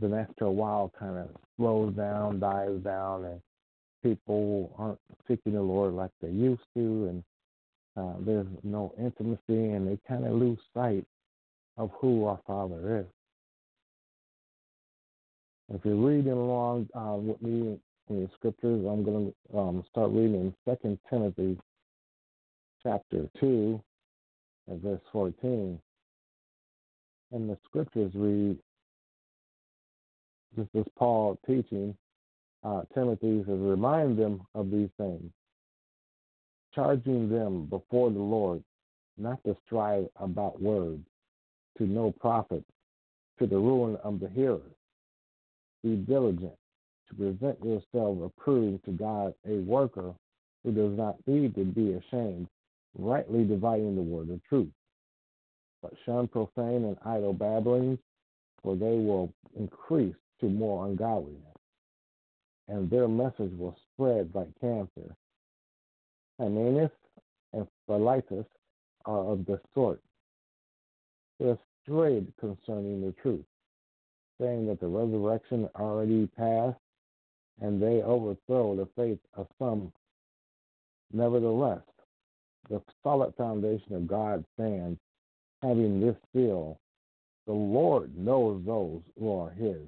then 0.00 0.14
after 0.14 0.44
a 0.44 0.50
while, 0.50 0.92
kind 0.98 1.18
of 1.18 1.28
slows 1.56 1.94
down, 1.94 2.38
dies 2.38 2.78
down, 2.84 3.24
and 3.24 3.40
people 4.02 4.74
aren't 4.78 5.00
seeking 5.26 5.54
the 5.54 5.62
Lord 5.62 5.94
like 5.94 6.12
they 6.20 6.28
used 6.30 6.62
to, 6.76 7.08
and 7.08 7.24
uh, 7.96 8.14
there's 8.20 8.46
no 8.62 8.92
intimacy, 8.98 9.40
and 9.48 9.88
they 9.88 9.98
kind 10.06 10.26
of 10.26 10.34
lose 10.34 10.58
sight 10.74 11.04
of 11.78 11.90
who 12.00 12.24
our 12.26 12.40
Father 12.46 13.00
is. 13.00 13.06
If 15.74 15.84
you're 15.84 15.96
reading 15.96 16.32
along 16.32 16.88
uh, 16.94 17.16
with 17.16 17.42
me 17.42 17.78
the 18.08 18.28
scriptures. 18.36 18.84
I'm 18.88 19.04
going 19.04 19.32
to 19.52 19.58
um, 19.58 19.84
start 19.90 20.10
reading 20.12 20.34
in 20.34 20.54
Second 20.68 20.98
Timothy 21.10 21.58
chapter 22.82 23.28
2 23.40 23.80
and 24.68 24.82
verse 24.82 25.00
14. 25.12 25.78
And 27.32 27.50
the 27.50 27.58
scriptures 27.66 28.12
read, 28.14 28.58
this 30.56 30.68
is 30.74 30.86
Paul 30.98 31.38
teaching 31.46 31.96
uh, 32.64 32.82
Timothy 32.94 33.44
to 33.44 33.52
remind 33.70 34.18
them 34.18 34.42
of 34.54 34.70
these 34.70 34.90
things. 34.98 35.30
charging 36.74 37.28
them 37.28 37.66
before 37.66 38.10
the 38.10 38.20
Lord 38.20 38.62
not 39.18 39.42
to 39.44 39.56
strive 39.66 40.06
about 40.20 40.60
words, 40.62 41.02
to 41.78 41.84
no 41.84 42.12
profit, 42.20 42.64
to 43.38 43.46
the 43.46 43.56
ruin 43.56 43.96
of 44.04 44.20
the 44.20 44.28
hearers. 44.30 44.62
Be 45.82 45.96
diligent 45.96 46.54
to 47.08 47.14
present 47.14 47.64
yourself 47.64 48.18
approved 48.22 48.84
to 48.84 48.92
God, 48.92 49.34
a 49.48 49.58
worker 49.58 50.14
who 50.64 50.72
does 50.72 50.96
not 50.96 51.16
need 51.26 51.54
to 51.54 51.64
be 51.64 51.94
ashamed, 51.94 52.48
rightly 52.98 53.44
dividing 53.44 53.94
the 53.94 54.02
word 54.02 54.30
of 54.30 54.42
truth. 54.44 54.72
But 55.82 55.92
shun 56.04 56.28
profane 56.28 56.84
and 56.84 56.96
idle 57.04 57.32
babblings, 57.32 57.98
for 58.62 58.74
they 58.74 58.96
will 58.96 59.32
increase 59.58 60.16
to 60.40 60.46
more 60.46 60.86
ungodliness, 60.86 61.40
and 62.68 62.90
their 62.90 63.08
message 63.08 63.52
will 63.56 63.76
spread 63.92 64.30
like 64.34 64.48
cancer. 64.60 65.14
Hymenaeus 66.38 66.90
and 67.52 67.66
Philetus 67.86 68.46
are 69.04 69.24
of 69.24 69.46
the 69.46 69.60
sort. 69.72 70.00
They 71.38 71.50
are 71.50 71.58
strayed 71.82 72.32
concerning 72.40 73.02
the 73.02 73.12
truth, 73.22 73.44
saying 74.40 74.66
that 74.66 74.80
the 74.80 74.88
resurrection 74.88 75.68
already 75.76 76.26
passed, 76.36 76.78
and 77.60 77.80
they 77.80 78.02
overthrow 78.02 78.76
the 78.76 78.88
faith 78.96 79.18
of 79.34 79.46
some. 79.58 79.92
Nevertheless, 81.12 81.82
the 82.68 82.82
solid 83.02 83.34
foundation 83.36 83.94
of 83.94 84.06
God 84.06 84.44
stands, 84.54 84.98
having 85.62 86.00
this 86.00 86.16
seal 86.32 86.78
the 87.46 87.52
Lord 87.52 88.16
knows 88.16 88.62
those 88.66 89.00
who 89.18 89.32
are 89.32 89.50
his, 89.50 89.80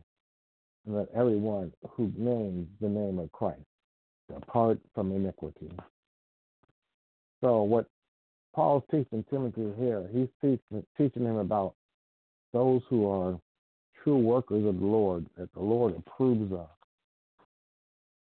and 0.86 0.96
that 0.96 1.08
everyone 1.14 1.72
who 1.90 2.12
names 2.16 2.68
the 2.80 2.88
name 2.88 3.18
of 3.18 3.32
Christ 3.32 3.64
depart 4.32 4.78
from 4.94 5.12
iniquity. 5.12 5.72
So, 7.40 7.62
what 7.62 7.86
Paul's 8.54 8.84
teaching 8.90 9.24
Timothy 9.28 9.72
here, 9.76 10.08
he's 10.12 10.28
teaching, 10.40 10.84
teaching 10.96 11.24
him 11.24 11.36
about 11.36 11.74
those 12.52 12.82
who 12.88 13.08
are 13.08 13.38
true 14.02 14.18
workers 14.18 14.64
of 14.64 14.78
the 14.78 14.86
Lord, 14.86 15.26
that 15.36 15.52
the 15.52 15.60
Lord 15.60 15.94
approves 15.96 16.52
of. 16.52 16.68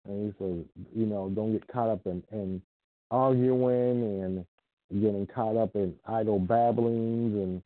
And 0.09 0.27
he 0.27 0.45
says, 0.45 0.65
you 0.95 1.07
know, 1.07 1.31
don't 1.35 1.53
get 1.53 1.67
caught 1.69 1.89
up 1.89 2.01
in, 2.07 2.23
in 2.33 2.63
arguing 3.11 4.23
and 4.23 4.47
getting 5.03 5.27
caught 5.27 5.57
up 5.57 5.75
in 5.75 5.95
idle 6.07 6.39
babblings 6.39 7.35
and 7.35 7.63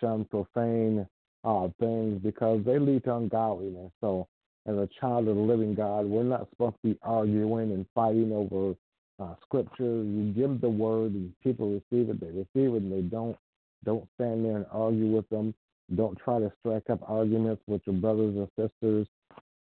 shun 0.00 0.24
profane 0.24 1.06
uh, 1.44 1.68
things 1.80 2.20
because 2.22 2.60
they 2.64 2.78
lead 2.78 3.04
to 3.04 3.16
ungodliness. 3.16 3.90
So, 4.00 4.28
as 4.66 4.76
a 4.76 4.88
child 5.00 5.26
of 5.26 5.34
the 5.34 5.42
living 5.42 5.74
God, 5.74 6.06
we're 6.06 6.22
not 6.22 6.48
supposed 6.50 6.76
to 6.82 6.92
be 6.92 6.98
arguing 7.02 7.72
and 7.72 7.84
fighting 7.96 8.30
over 8.32 8.76
uh, 9.18 9.34
scripture. 9.42 10.04
You 10.04 10.32
give 10.36 10.60
the 10.60 10.68
word, 10.68 11.12
and 11.12 11.32
people 11.42 11.68
receive 11.68 12.10
it. 12.10 12.20
They 12.20 12.28
receive 12.28 12.74
it, 12.74 12.82
and 12.82 12.92
they 12.92 13.00
don't. 13.00 13.36
Don't 13.84 14.06
stand 14.14 14.44
there 14.44 14.58
and 14.58 14.66
argue 14.70 15.06
with 15.06 15.28
them. 15.30 15.52
Don't 15.96 16.16
try 16.16 16.38
to 16.38 16.52
strike 16.60 16.88
up 16.90 17.00
arguments 17.08 17.60
with 17.66 17.82
your 17.84 17.96
brothers 17.96 18.36
and 18.36 18.48
sisters. 18.56 19.08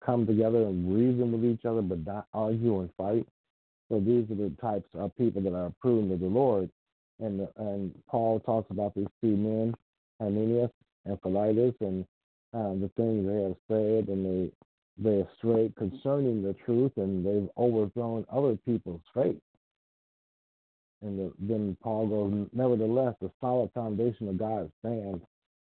Come 0.05 0.27
together 0.27 0.63
and 0.63 0.95
reason 0.95 1.33
with 1.33 1.45
each 1.45 1.65
other, 1.65 1.81
but 1.83 2.05
not 2.05 2.27
argue 2.35 2.81
and 2.81 2.91
fight. 2.97 3.27
So 3.89 4.01
these 4.01 4.31
are 4.31 4.35
the 4.35 4.53
types 4.61 4.89
of 4.95 5.17
people 5.17 5.43
that 5.43 5.55
are 5.55 5.67
approving 5.67 6.13
of 6.13 6.21
the 6.21 6.27
Lord. 6.27 6.71
And 7.21 7.47
and 7.57 7.95
Paul 8.09 8.41
talks 8.41 8.71
about 8.71 8.95
these 8.95 9.07
two 9.23 9.37
men, 9.37 9.75
Hymenaeus 10.21 10.71
and 11.07 11.21
Philetus, 11.23 11.75
and 11.81 12.05
uh, 12.53 12.75
the 12.75 12.91
things 12.97 13.27
they 13.27 13.43
have 13.43 13.57
said, 13.69 14.09
and 14.09 14.25
they 14.27 14.53
they 14.99 15.21
are 15.21 15.29
straight 15.39 15.75
concerning 15.77 16.43
the 16.43 16.55
truth, 16.65 16.93
and 16.97 17.25
they've 17.25 17.49
overthrown 17.57 18.27
other 18.31 18.57
people's 18.65 19.01
faith. 19.15 19.41
And 21.03 21.19
the, 21.19 21.33
then 21.39 21.77
Paul 21.83 22.07
goes, 22.09 22.49
nevertheless, 22.53 23.15
the 23.21 23.31
solid 23.41 23.71
foundation 23.75 24.29
of 24.29 24.39
God 24.39 24.71
stands, 24.81 25.23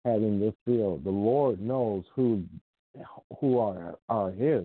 having 0.05 0.39
this 0.39 0.53
seal. 0.65 0.97
The 0.97 1.09
Lord 1.09 1.59
knows 1.61 2.03
who 2.15 2.43
who 3.39 3.57
are 3.59 3.97
are 4.09 4.31
His. 4.31 4.63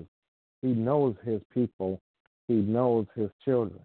He 0.62 0.68
knows 0.68 1.14
His 1.24 1.40
people. 1.52 2.00
He 2.46 2.54
knows 2.54 3.06
His 3.14 3.30
children. 3.44 3.80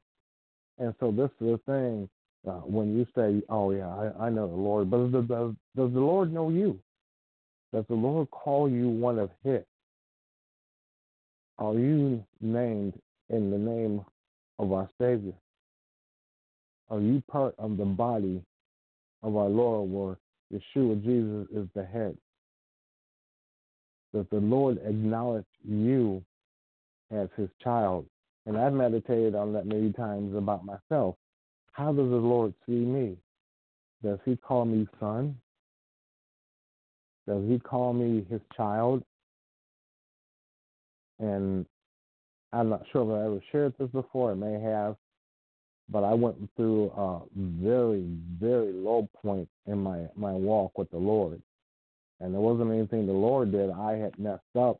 And 0.80 0.94
so 1.00 1.12
this 1.12 1.30
is 1.42 1.58
the 1.58 1.60
thing. 1.66 2.10
Uh, 2.48 2.60
when 2.66 2.98
you 2.98 3.06
say, 3.16 3.42
"Oh 3.50 3.72
yeah, 3.72 3.88
I, 3.88 4.26
I 4.26 4.30
know 4.30 4.48
the 4.48 4.56
Lord," 4.56 4.90
but 4.90 5.12
does, 5.12 5.28
does 5.28 5.56
does 5.76 5.94
the 5.94 6.00
Lord 6.00 6.34
know 6.34 6.50
you? 6.50 6.80
Does 7.74 7.86
the 7.88 7.96
Lord 7.96 8.30
call 8.32 8.70
you 8.70 8.90
one 8.90 9.18
of 9.18 9.30
His? 9.44 9.64
Are 11.58 11.74
you 11.74 12.24
named 12.42 13.00
in 13.30 13.50
the 13.50 13.58
name 13.58 14.04
of 14.60 14.72
our 14.74 14.90
Savior? 15.00 15.34
Are 16.90 17.00
you 17.00 17.24
part 17.32 17.56
of 17.58 17.78
the 17.78 17.86
body 17.86 18.44
of 19.24 19.36
our 19.36 19.50
Lord 19.50 19.90
where 19.90 20.18
Yeshua 20.52 21.02
Jesus 21.04 21.48
is 21.56 21.68
the 21.74 21.86
head? 21.86 22.18
Does 24.14 24.26
the 24.32 24.40
Lord 24.40 24.80
acknowledge 24.86 25.46
you 25.68 26.24
as 27.12 27.30
his 27.36 27.50
child? 27.64 28.06
And 28.46 28.58
I've 28.58 28.74
meditated 28.74 29.36
on 29.36 29.54
that 29.54 29.66
many 29.66 29.92
times 29.94 30.36
about 30.36 30.66
myself. 30.66 31.16
How 31.72 31.92
does 31.92 32.10
the 32.10 32.16
Lord 32.16 32.54
see 32.66 32.74
me? 32.74 33.18
Does 34.04 34.20
he 34.26 34.36
call 34.36 34.66
me 34.66 34.88
son? 35.00 35.38
Does 37.28 37.44
he 37.48 37.58
call 37.58 37.94
me 37.94 38.26
his 38.30 38.42
child? 38.56 39.02
And 41.20 41.66
I'm 42.52 42.70
not 42.70 42.84
sure 42.92 43.04
if 43.04 43.22
I 43.22 43.26
ever 43.26 43.42
shared 43.52 43.74
this 43.80 43.90
before. 43.90 44.32
I 44.32 44.36
may 44.36 44.60
have, 44.60 44.98
but 45.90 46.04
I 46.04 46.14
went 46.14 46.38
through 46.56 46.92
a 46.92 47.22
very, 47.36 48.06
very 48.40 48.74
low 48.74 49.08
point 49.22 49.48
in 49.66 49.82
my 49.82 50.06
my 50.16 50.34
walk 50.34 50.78
with 50.78 50.92
the 50.92 50.98
Lord, 50.98 51.42
and 52.24 52.34
there 52.34 52.42
wasn't 52.42 52.72
anything 52.72 53.06
the 53.06 53.12
Lord 53.12 53.52
did. 53.52 53.70
I 53.70 53.98
had 53.98 54.18
messed 54.18 54.56
up. 54.58 54.80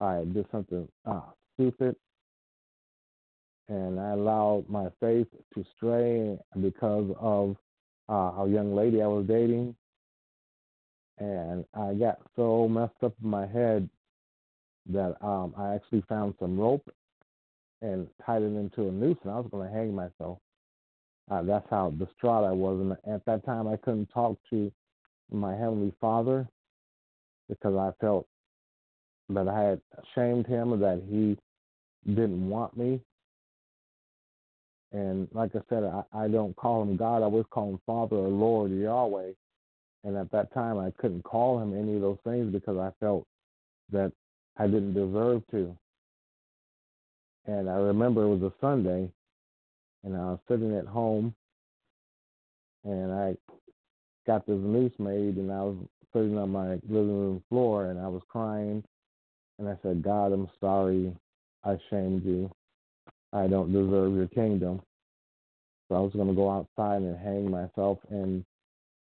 I 0.00 0.24
did 0.24 0.44
something 0.50 0.88
uh, 1.06 1.20
stupid, 1.54 1.94
and 3.68 4.00
I 4.00 4.10
allowed 4.10 4.64
my 4.68 4.88
faith 4.98 5.28
to 5.54 5.64
stray 5.76 6.36
because 6.60 7.14
of 7.20 7.56
uh, 8.08 8.42
a 8.42 8.48
young 8.48 8.74
lady 8.74 9.00
I 9.00 9.06
was 9.06 9.24
dating, 9.26 9.76
and 11.18 11.64
I 11.74 11.94
got 11.94 12.18
so 12.34 12.66
messed 12.66 13.04
up 13.04 13.14
in 13.22 13.30
my 13.30 13.46
head 13.46 13.88
that 14.86 15.14
um, 15.22 15.54
I 15.56 15.74
actually 15.74 16.02
found 16.08 16.34
some 16.40 16.58
rope 16.58 16.90
and 17.82 18.08
tied 18.26 18.42
it 18.42 18.46
into 18.46 18.88
a 18.88 18.90
noose, 18.90 19.18
and 19.22 19.30
I 19.30 19.36
was 19.36 19.48
going 19.52 19.68
to 19.68 19.72
hang 19.72 19.94
myself. 19.94 20.38
Uh, 21.30 21.42
that's 21.42 21.66
how 21.70 21.90
distraught 21.90 22.44
I 22.44 22.50
was. 22.50 22.80
And 22.80 23.14
at 23.14 23.24
that 23.26 23.44
time, 23.46 23.68
I 23.68 23.76
couldn't 23.76 24.08
talk 24.12 24.36
to 24.50 24.72
my 25.32 25.52
Heavenly 25.52 25.92
Father 26.00 26.48
because 27.48 27.74
I 27.74 27.90
felt 28.00 28.26
that 29.28 29.48
I 29.48 29.60
had 29.60 29.80
shamed 30.14 30.46
him, 30.46 30.78
that 30.80 31.02
he 31.08 31.36
didn't 32.06 32.48
want 32.48 32.76
me. 32.76 33.00
And 34.92 35.28
like 35.32 35.54
I 35.54 35.60
said, 35.68 35.84
I, 35.84 36.02
I 36.12 36.28
don't 36.28 36.56
call 36.56 36.82
him 36.82 36.96
God. 36.96 37.18
I 37.18 37.24
always 37.24 37.46
call 37.50 37.70
him 37.70 37.80
Father 37.86 38.16
or 38.16 38.28
Lord 38.28 38.72
or 38.72 38.74
Yahweh. 38.74 39.32
And 40.04 40.16
at 40.16 40.30
that 40.32 40.52
time, 40.54 40.78
I 40.78 40.90
couldn't 40.98 41.22
call 41.22 41.60
him 41.60 41.78
any 41.78 41.96
of 41.96 42.00
those 42.00 42.18
things 42.24 42.52
because 42.52 42.78
I 42.78 42.90
felt 43.04 43.26
that 43.92 44.12
I 44.56 44.66
didn't 44.66 44.94
deserve 44.94 45.42
to. 45.50 45.76
And 47.46 47.68
I 47.68 47.74
remember 47.74 48.24
it 48.24 48.36
was 48.36 48.42
a 48.42 48.52
Sunday, 48.60 49.10
and 50.04 50.16
I 50.16 50.20
was 50.20 50.38
sitting 50.48 50.76
at 50.76 50.86
home, 50.86 51.34
and 52.84 53.12
I 53.12 53.36
got 54.30 54.46
this 54.46 54.58
noose 54.58 54.92
made, 54.98 55.36
and 55.36 55.50
I 55.50 55.62
was 55.62 55.76
sitting 56.12 56.38
on 56.38 56.50
my 56.50 56.74
living 56.88 57.20
room 57.20 57.42
floor, 57.48 57.86
and 57.86 58.00
I 58.00 58.08
was 58.08 58.22
crying, 58.28 58.82
and 59.58 59.68
I 59.68 59.76
said, 59.82 60.02
God, 60.02 60.32
I'm 60.32 60.48
sorry, 60.60 61.14
I 61.64 61.78
shamed 61.90 62.24
you. 62.24 62.50
I 63.32 63.46
don't 63.46 63.72
deserve 63.72 64.14
your 64.14 64.28
kingdom. 64.28 64.82
So 65.88 65.96
I 65.96 66.00
was 66.00 66.12
going 66.12 66.28
to 66.28 66.34
go 66.34 66.50
outside 66.50 67.02
and 67.02 67.18
hang 67.18 67.50
myself 67.50 67.98
in 68.10 68.44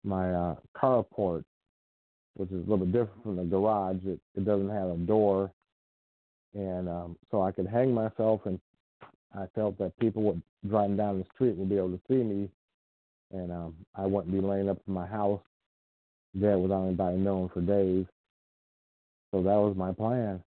my 0.04 0.32
uh, 0.32 0.54
carport 0.76 1.44
which 2.38 2.50
is 2.50 2.66
a 2.66 2.70
little 2.70 2.78
bit 2.78 2.92
different 2.92 3.22
from 3.22 3.36
the 3.36 3.42
garage. 3.42 3.98
It 4.06 4.20
it 4.34 4.44
doesn't 4.44 4.70
have 4.70 4.90
a 4.90 4.96
door, 4.96 5.50
and 6.54 6.88
um, 6.88 7.16
so 7.30 7.42
I 7.42 7.52
could 7.52 7.66
hang 7.66 7.92
myself, 7.92 8.40
and 8.46 8.58
I 9.34 9.46
felt 9.54 9.76
that 9.78 9.98
people 9.98 10.22
would 10.22 10.42
driving 10.68 10.96
down 10.96 11.18
the 11.18 11.26
street 11.34 11.56
would 11.56 11.68
be 11.68 11.76
able 11.76 11.90
to 11.90 12.00
see 12.08 12.22
me, 12.22 12.48
and 13.32 13.52
um, 13.52 13.74
I 13.94 14.06
wouldn't 14.06 14.32
be 14.32 14.40
laying 14.40 14.68
up 14.68 14.78
in 14.86 14.94
my 14.94 15.06
house 15.06 15.40
dead 16.38 16.58
without 16.58 16.84
anybody 16.84 17.16
knowing 17.16 17.48
for 17.48 17.60
days. 17.60 18.06
So 19.30 19.42
that 19.42 19.56
was 19.56 19.76
my 19.76 19.92
plan. 19.92 20.42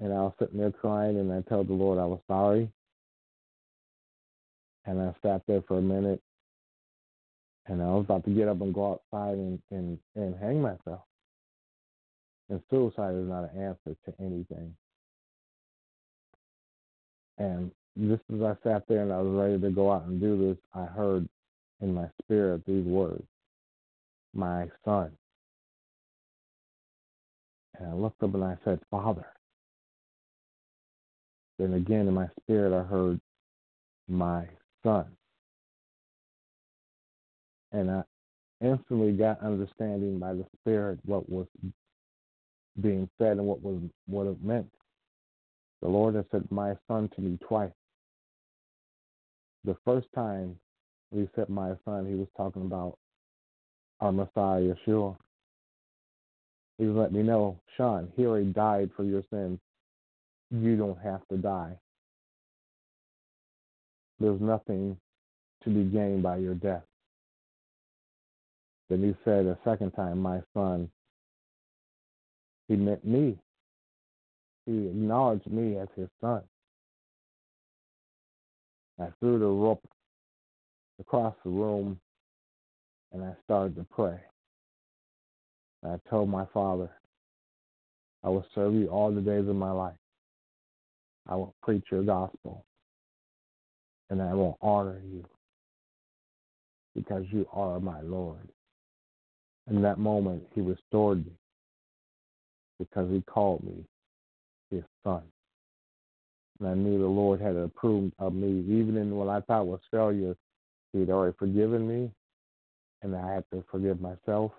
And 0.00 0.12
I 0.12 0.16
was 0.16 0.32
sitting 0.38 0.58
there 0.58 0.72
crying, 0.72 1.18
and 1.18 1.32
I 1.32 1.42
told 1.42 1.68
the 1.68 1.74
Lord 1.74 1.98
I 1.98 2.04
was 2.04 2.20
sorry. 2.26 2.70
And 4.84 5.00
I 5.00 5.14
sat 5.22 5.42
there 5.46 5.62
for 5.62 5.78
a 5.78 5.82
minute, 5.82 6.20
and 7.66 7.80
I 7.80 7.86
was 7.86 8.04
about 8.04 8.24
to 8.24 8.30
get 8.30 8.48
up 8.48 8.60
and 8.60 8.74
go 8.74 8.92
outside 8.92 9.38
and, 9.38 9.62
and, 9.70 9.98
and 10.16 10.34
hang 10.40 10.60
myself. 10.60 11.02
And 12.50 12.60
suicide 12.68 13.14
is 13.14 13.28
not 13.28 13.52
an 13.52 13.62
answer 13.62 13.96
to 14.04 14.14
anything. 14.20 14.74
And 17.38 17.70
just 18.08 18.22
as 18.34 18.42
I 18.42 18.56
sat 18.64 18.82
there 18.88 19.02
and 19.02 19.12
I 19.12 19.20
was 19.20 19.32
ready 19.32 19.60
to 19.60 19.70
go 19.70 19.92
out 19.92 20.06
and 20.06 20.20
do 20.20 20.48
this, 20.48 20.58
I 20.74 20.84
heard 20.86 21.28
in 21.82 21.94
my 21.94 22.06
spirit 22.22 22.62
these 22.66 22.84
words, 22.84 23.24
my 24.34 24.68
son. 24.84 25.10
And 27.78 27.90
I 27.90 27.92
looked 27.94 28.22
up 28.22 28.34
and 28.34 28.44
I 28.44 28.56
said, 28.64 28.80
Father. 28.90 29.26
Then 31.58 31.74
again 31.74 32.08
in 32.08 32.14
my 32.14 32.28
spirit 32.40 32.72
I 32.72 32.82
heard, 32.82 33.20
my 34.08 34.46
son. 34.82 35.06
And 37.72 37.90
I 37.90 38.02
instantly 38.62 39.12
got 39.12 39.42
understanding 39.42 40.18
by 40.18 40.34
the 40.34 40.46
Spirit 40.60 40.98
what 41.04 41.28
was 41.28 41.46
being 42.80 43.08
said 43.18 43.38
and 43.38 43.46
what 43.46 43.62
was 43.62 43.80
what 44.06 44.26
it 44.26 44.42
meant. 44.42 44.70
The 45.80 45.88
Lord 45.88 46.14
has 46.14 46.24
said, 46.30 46.46
My 46.50 46.74
son 46.88 47.10
to 47.14 47.20
me 47.20 47.38
twice. 47.46 47.72
The 49.64 49.76
first 49.84 50.06
time 50.14 50.56
said 51.34 51.48
my 51.48 51.72
son, 51.84 52.06
he 52.06 52.14
was 52.14 52.28
talking 52.36 52.62
about 52.62 52.98
our 54.00 54.12
Messiah 54.12 54.74
Yeshua. 54.74 55.16
He 56.78 56.86
was 56.86 56.96
letting 56.96 57.16
me 57.16 57.22
know, 57.22 57.60
Sean, 57.76 58.10
he 58.16 58.26
already 58.26 58.52
died 58.52 58.90
for 58.96 59.04
your 59.04 59.22
sins. 59.30 59.58
You 60.50 60.76
don't 60.76 60.98
have 60.98 61.20
to 61.28 61.36
die. 61.36 61.78
There's 64.18 64.40
nothing 64.40 64.96
to 65.64 65.70
be 65.70 65.84
gained 65.84 66.22
by 66.22 66.38
your 66.38 66.54
death. 66.54 66.84
Then 68.88 69.02
he 69.02 69.14
said 69.24 69.46
a 69.46 69.58
second 69.64 69.92
time, 69.92 70.18
My 70.18 70.42
son, 70.54 70.90
he 72.68 72.76
meant 72.76 73.04
me. 73.04 73.38
He 74.66 74.72
acknowledged 74.72 75.50
me 75.50 75.76
as 75.76 75.88
his 75.96 76.08
son. 76.20 76.42
I 79.00 79.08
threw 79.20 79.38
the 79.38 79.46
rope 79.46 79.82
across 81.02 81.34
the 81.44 81.50
room 81.50 81.98
and 83.12 83.24
I 83.24 83.32
started 83.44 83.74
to 83.76 83.84
pray. 83.90 84.18
I 85.84 85.96
told 86.08 86.28
my 86.28 86.46
father, 86.54 86.90
I 88.22 88.28
will 88.28 88.46
serve 88.54 88.74
you 88.74 88.86
all 88.86 89.12
the 89.12 89.20
days 89.20 89.48
of 89.48 89.56
my 89.56 89.72
life. 89.72 89.96
I 91.28 91.34
will 91.34 91.54
preach 91.62 91.84
your 91.90 92.04
gospel 92.04 92.64
and 94.10 94.22
I 94.22 94.32
will 94.32 94.58
honor 94.62 95.00
you 95.04 95.24
because 96.94 97.24
you 97.30 97.46
are 97.52 97.80
my 97.80 98.00
Lord. 98.02 98.48
In 99.68 99.82
that 99.82 99.98
moment, 99.98 100.44
he 100.54 100.60
restored 100.60 101.26
me 101.26 101.32
because 102.78 103.10
he 103.10 103.22
called 103.22 103.64
me 103.64 103.84
his 104.70 104.84
son. 105.02 105.22
And 106.60 106.68
I 106.68 106.74
knew 106.74 106.98
the 106.98 107.06
Lord 107.06 107.40
had 107.40 107.56
approved 107.56 108.12
of 108.20 108.34
me, 108.34 108.60
even 108.68 108.96
in 108.96 109.16
what 109.16 109.28
I 109.28 109.40
thought 109.40 109.66
was 109.66 109.80
failure. 109.90 110.36
He 110.92 111.00
had 111.00 111.10
already 111.10 111.34
forgiven 111.38 111.88
me, 111.88 112.10
and 113.02 113.16
I 113.16 113.34
had 113.34 113.44
to 113.52 113.64
forgive 113.70 114.00
myself. 114.00 114.52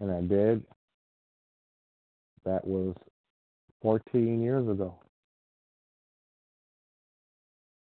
And 0.00 0.10
I 0.10 0.20
did. 0.20 0.62
That 2.44 2.66
was 2.66 2.94
14 3.82 4.42
years 4.42 4.68
ago. 4.68 4.94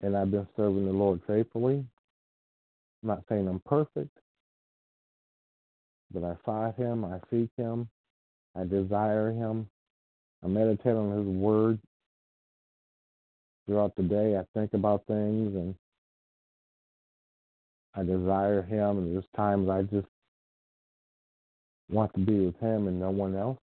And 0.00 0.16
I've 0.16 0.30
been 0.30 0.46
serving 0.56 0.86
the 0.86 0.92
Lord 0.92 1.20
faithfully. 1.26 1.84
I'm 3.02 3.08
not 3.08 3.24
saying 3.28 3.48
I'm 3.48 3.60
perfect, 3.60 4.16
but 6.12 6.24
I 6.24 6.34
fight 6.44 6.74
Him, 6.76 7.04
I 7.04 7.20
seek 7.30 7.50
Him, 7.56 7.88
I 8.56 8.64
desire 8.64 9.30
Him, 9.30 9.68
I 10.44 10.48
meditate 10.48 10.94
on 10.94 11.16
His 11.16 11.26
Word 11.26 11.78
throughout 13.66 13.94
the 13.96 14.02
day. 14.02 14.36
I 14.36 14.44
think 14.58 14.72
about 14.74 15.06
things 15.06 15.54
and 15.54 15.74
I 17.94 18.02
desire 18.02 18.62
Him, 18.62 18.98
and 18.98 19.14
there's 19.14 19.24
times 19.36 19.68
I 19.68 19.82
just 19.82 20.06
want 21.90 22.12
to 22.14 22.20
be 22.20 22.46
with 22.46 22.58
Him 22.60 22.88
and 22.88 23.00
no 23.00 23.10
one 23.10 23.34
else. 23.34 23.58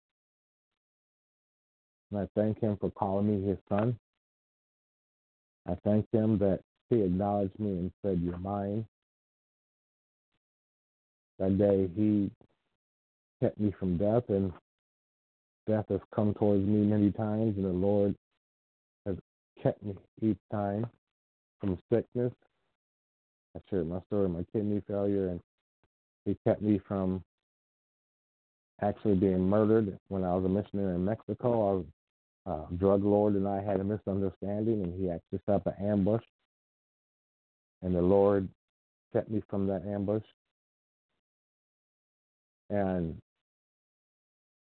And 2.12 2.22
I 2.22 2.28
thank 2.36 2.60
Him 2.60 2.78
for 2.80 2.92
calling 2.92 3.28
me 3.28 3.48
His 3.48 3.58
son. 3.70 3.98
I 5.68 5.76
thank 5.84 6.06
Him 6.12 6.38
that 6.40 6.60
He 6.90 7.02
acknowledged 7.02 7.60
me 7.60 7.72
and 7.72 7.92
said, 8.04 8.22
You're 8.24 8.38
mine. 8.38 8.86
That 11.40 11.58
day 11.58 11.90
He 11.96 12.32
kept 13.42 13.60
me 13.60 13.74
from 13.80 13.98
death, 13.98 14.24
and 14.30 14.54
death 15.68 15.86
has 15.90 16.02
come 16.16 16.34
towards 16.36 16.66
me 16.66 16.86
many 16.86 17.12
times, 17.12 17.58
and 17.58 17.66
the 17.66 17.70
Lord 17.70 18.16
has 19.06 19.16
kept 19.62 19.84
me 19.84 19.96
each 20.22 20.38
time 20.52 20.86
from 21.60 21.78
sickness. 21.92 22.34
I 23.56 23.60
shared 23.70 23.88
my 23.90 24.00
story, 24.08 24.30
my 24.30 24.46
kidney 24.54 24.82
failure, 24.88 25.30
and 25.30 25.42
He 26.26 26.38
kept 26.46 26.62
me 26.62 26.80
from 26.88 27.24
actually 28.82 29.16
being 29.16 29.48
murdered 29.48 29.98
when 30.08 30.24
I 30.24 30.36
was 30.36 30.46
a 30.46 30.50
missionary 30.50 30.96
in 30.96 31.06
Mexico. 31.06 31.70
I 31.70 31.74
was 31.74 31.86
drug 32.78 33.04
lord 33.04 33.36
and 33.36 33.48
I 33.48 33.62
had 33.62 33.80
a 33.80 33.84
misunderstanding, 33.84 34.84
and 34.84 35.00
he 35.00 35.10
actually 35.10 35.40
set 35.46 35.56
up 35.56 35.68
an 35.68 35.86
ambush, 35.86 36.24
and 37.82 37.96
the 37.96 38.02
Lord 38.02 38.48
kept 39.14 39.30
me 39.30 39.44
from 39.50 39.68
that 39.68 39.86
ambush. 39.86 40.24
And 42.70 43.18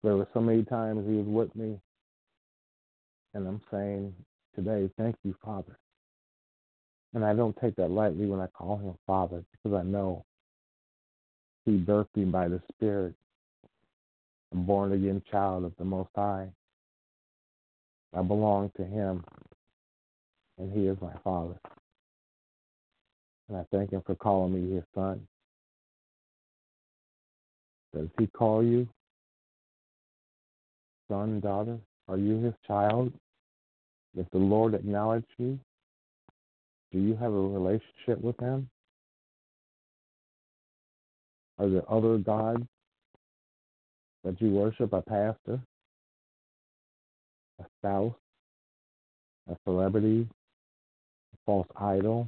there 0.03 0.15
were 0.15 0.27
so 0.33 0.39
many 0.39 0.63
times 0.63 1.05
he 1.07 1.17
was 1.17 1.27
with 1.27 1.55
me, 1.55 1.79
and 3.33 3.47
I'm 3.47 3.61
saying 3.69 4.15
today, 4.55 4.89
thank 4.97 5.15
you, 5.23 5.35
Father. 5.43 5.77
And 7.13 7.25
I 7.25 7.33
don't 7.33 7.57
take 7.61 7.75
that 7.77 7.89
lightly 7.89 8.25
when 8.25 8.39
I 8.39 8.47
call 8.47 8.77
him 8.77 8.93
Father 9.07 9.43
because 9.51 9.77
I 9.77 9.83
know 9.83 10.25
he 11.65 11.77
birthed 11.77 12.15
me 12.15 12.25
by 12.25 12.47
the 12.47 12.61
Spirit, 12.73 13.13
a 14.53 14.55
born 14.55 14.91
again 14.91 15.21
child 15.29 15.65
of 15.65 15.73
the 15.77 15.85
Most 15.85 16.09
High. 16.15 16.47
I 18.15 18.21
belong 18.21 18.71
to 18.77 18.85
him, 18.85 19.23
and 20.57 20.71
he 20.71 20.87
is 20.87 20.97
my 21.01 21.13
Father. 21.23 21.59
And 23.49 23.57
I 23.57 23.65
thank 23.71 23.91
him 23.91 24.01
for 24.05 24.15
calling 24.15 24.53
me 24.53 24.75
his 24.75 24.83
son. 24.95 25.27
Does 27.93 28.07
he 28.19 28.27
call 28.27 28.63
you 28.63 28.87
son, 31.09 31.39
daughter? 31.39 31.77
Are 32.07 32.17
you 32.17 32.41
his 32.41 32.53
child? 32.65 33.11
Does 34.15 34.25
the 34.31 34.39
Lord 34.39 34.73
acknowledge 34.73 35.25
you? 35.37 35.59
Do 36.91 36.99
you 36.99 37.15
have 37.15 37.33
a 37.33 37.39
relationship 37.39 38.21
with 38.21 38.39
him? 38.39 38.69
Are 41.59 41.67
there 41.67 41.91
other 41.91 42.17
gods 42.17 42.63
that 44.23 44.39
you 44.39 44.51
worship? 44.51 44.93
A 44.93 45.01
pastor, 45.01 45.59
a 47.59 47.65
spouse, 47.79 48.13
a 49.49 49.55
celebrity, 49.65 50.27
a 51.33 51.37
false 51.45 51.67
idol, 51.75 52.27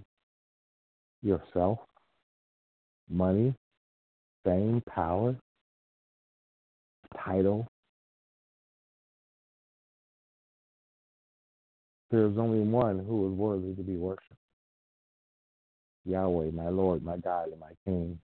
yourself, 1.21 1.79
money, 3.09 3.53
fame, 4.43 4.81
power, 4.89 5.35
title. 7.23 7.67
There 12.11 12.25
is 12.25 12.37
only 12.37 12.61
one 12.61 13.05
who 13.05 13.31
is 13.31 13.37
worthy 13.37 13.75
to 13.75 13.83
be 13.83 13.95
worshipped. 13.95 14.33
Yahweh, 16.09 16.51
my 16.51 16.69
Lord, 16.69 17.03
my 17.03 17.17
God, 17.17 17.49
and 17.49 17.59
my 17.59 17.71
King. 17.85 18.19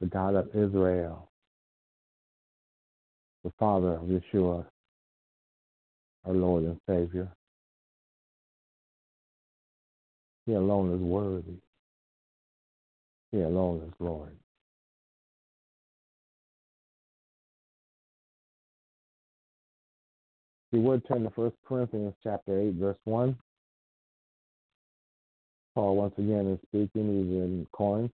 The 0.00 0.06
God 0.06 0.34
of 0.34 0.48
Israel, 0.54 1.30
the 3.44 3.52
Father 3.58 3.94
of 3.94 4.02
Yeshua, 4.02 4.64
our 6.26 6.32
Lord 6.32 6.64
and 6.64 6.78
Savior. 6.88 7.28
He 10.46 10.52
alone 10.52 10.94
is 10.94 11.00
worthy. 11.00 11.58
He 13.32 13.40
alone 13.40 13.82
is 13.86 13.94
Lord. 13.98 14.36
You 20.72 20.80
would 20.82 21.06
turn 21.08 21.22
to 21.22 21.30
1 21.30 21.52
Corinthians 21.66 22.14
chapter 22.22 22.60
8, 22.60 22.74
verse 22.74 22.98
1. 23.04 23.36
Paul 25.76 25.96
once 25.96 26.14
again 26.16 26.46
is 26.46 26.58
speaking. 26.68 27.06
He's 27.06 27.36
in 27.36 27.66
Corinth. 27.70 28.10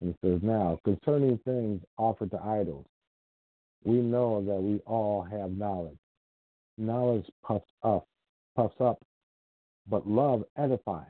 And 0.00 0.14
he 0.14 0.28
says, 0.28 0.40
Now, 0.42 0.78
concerning 0.84 1.38
things 1.38 1.80
offered 1.96 2.30
to 2.32 2.42
idols, 2.42 2.84
we 3.82 3.94
know 3.94 4.44
that 4.44 4.60
we 4.60 4.80
all 4.84 5.22
have 5.22 5.52
knowledge. 5.52 5.96
Knowledge 6.76 7.24
puffs 7.42 7.70
up, 7.82 8.06
puffs 8.54 8.78
up, 8.78 8.98
but 9.88 10.06
love 10.06 10.44
edifies. 10.58 11.06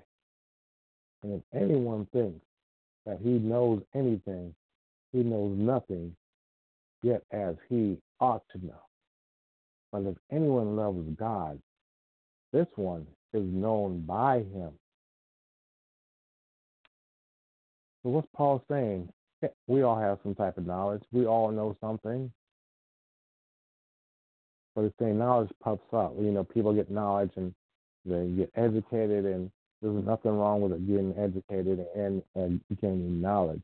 And 1.25 1.35
if 1.35 1.43
anyone 1.61 2.07
thinks 2.13 2.45
that 3.05 3.19
he 3.21 3.31
knows 3.31 3.83
anything, 3.93 4.55
he 5.13 5.25
knows 5.25 5.59
nothing, 5.59 6.15
yet 7.03 7.23
as 7.33 7.57
he 7.69 7.99
ought 8.21 8.45
to 8.53 8.65
know. 8.65 8.83
But 9.91 10.03
if 10.03 10.17
anyone 10.31 10.77
loves 10.77 11.05
God, 11.19 11.61
this 12.53 12.69
one 12.77 13.05
is 13.35 13.43
known 13.45 14.03
by 14.03 14.45
him. 14.55 14.71
So 18.03 18.11
what's 18.11 18.29
Paul 18.35 18.63
saying? 18.71 19.09
We 19.67 19.83
all 19.83 19.99
have 19.99 20.19
some 20.23 20.35
type 20.35 20.59
of 20.59 20.67
knowledge. 20.67 21.03
We 21.13 21.27
all 21.27 21.51
know 21.51 21.75
something. 21.81 22.31
But 24.75 24.83
he's 24.83 24.93
saying 25.01 25.19
knowledge 25.19 25.51
pops 25.63 25.87
up. 25.95 26.15
You 26.19 26.31
know, 26.31 26.45
people 26.45 26.75
get 26.75 26.91
knowledge 26.91 27.31
and 27.37 27.55
they 28.05 28.27
get 28.37 28.51
educated, 28.55 29.25
and 29.25 29.51
there's 29.81 30.05
nothing 30.05 30.33
wrong 30.33 30.61
with 30.61 30.73
it 30.73 30.87
getting 30.87 31.15
educated 31.19 31.87
and, 31.97 32.23
and 32.35 32.61
gaining 32.81 33.21
knowledge. 33.21 33.63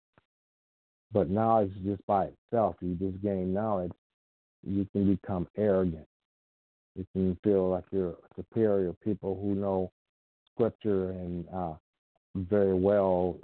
But 1.12 1.31
knowledge 1.31 1.72
just 1.85 2.05
by 2.07 2.27
itself, 2.27 2.77
you 2.81 2.94
just 2.94 3.22
gain 3.22 3.53
knowledge, 3.53 3.92
you 4.66 4.87
can 4.92 5.14
become 5.14 5.46
arrogant. 5.57 6.07
You 6.94 7.07
can 7.12 7.38
feel 7.44 7.68
like 7.68 7.85
you're 7.92 8.16
superior. 8.35 8.92
People 9.05 9.38
who 9.40 9.55
know 9.55 9.92
scripture 10.53 11.11
and 11.11 11.44
uh, 11.55 11.75
very 12.35 12.75
well 12.75 13.37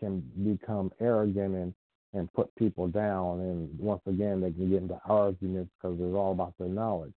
can 0.00 0.20
become 0.44 0.90
arrogant 1.00 1.54
and 1.54 1.74
and 2.14 2.32
put 2.32 2.54
people 2.54 2.86
down. 2.86 3.40
And 3.40 3.78
once 3.78 4.00
again, 4.06 4.40
they 4.40 4.52
can 4.52 4.70
get 4.70 4.82
into 4.82 5.00
arguments 5.06 5.70
because 5.76 5.98
it's 6.00 6.14
all 6.14 6.32
about 6.32 6.54
their 6.58 6.68
knowledge. 6.68 7.12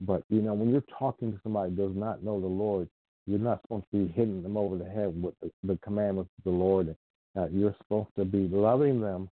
But 0.00 0.24
you 0.28 0.42
know, 0.42 0.52
when 0.52 0.70
you're 0.70 0.84
talking 0.98 1.32
to 1.32 1.40
somebody 1.42 1.74
who 1.74 1.88
does 1.88 1.96
not 1.96 2.22
know 2.22 2.40
the 2.40 2.46
Lord, 2.46 2.88
you're 3.26 3.38
not 3.38 3.62
supposed 3.62 3.86
to 3.92 4.04
be 4.04 4.12
hitting 4.12 4.42
them 4.42 4.56
over 4.56 4.76
the 4.76 4.88
head 4.88 5.20
with 5.20 5.34
the, 5.40 5.50
the 5.64 5.78
commandments 5.82 6.30
of 6.38 6.44
the 6.44 6.56
Lord. 6.58 6.94
Uh, 7.36 7.46
you're 7.48 7.74
supposed 7.78 8.08
to 8.16 8.24
be 8.24 8.48
loving 8.48 9.00
them 9.00 9.28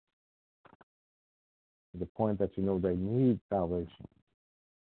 to 1.92 1.98
the 1.98 2.06
point 2.06 2.38
that 2.38 2.50
you 2.56 2.62
know 2.62 2.78
they 2.78 2.94
need 2.94 3.40
salvation. 3.48 4.06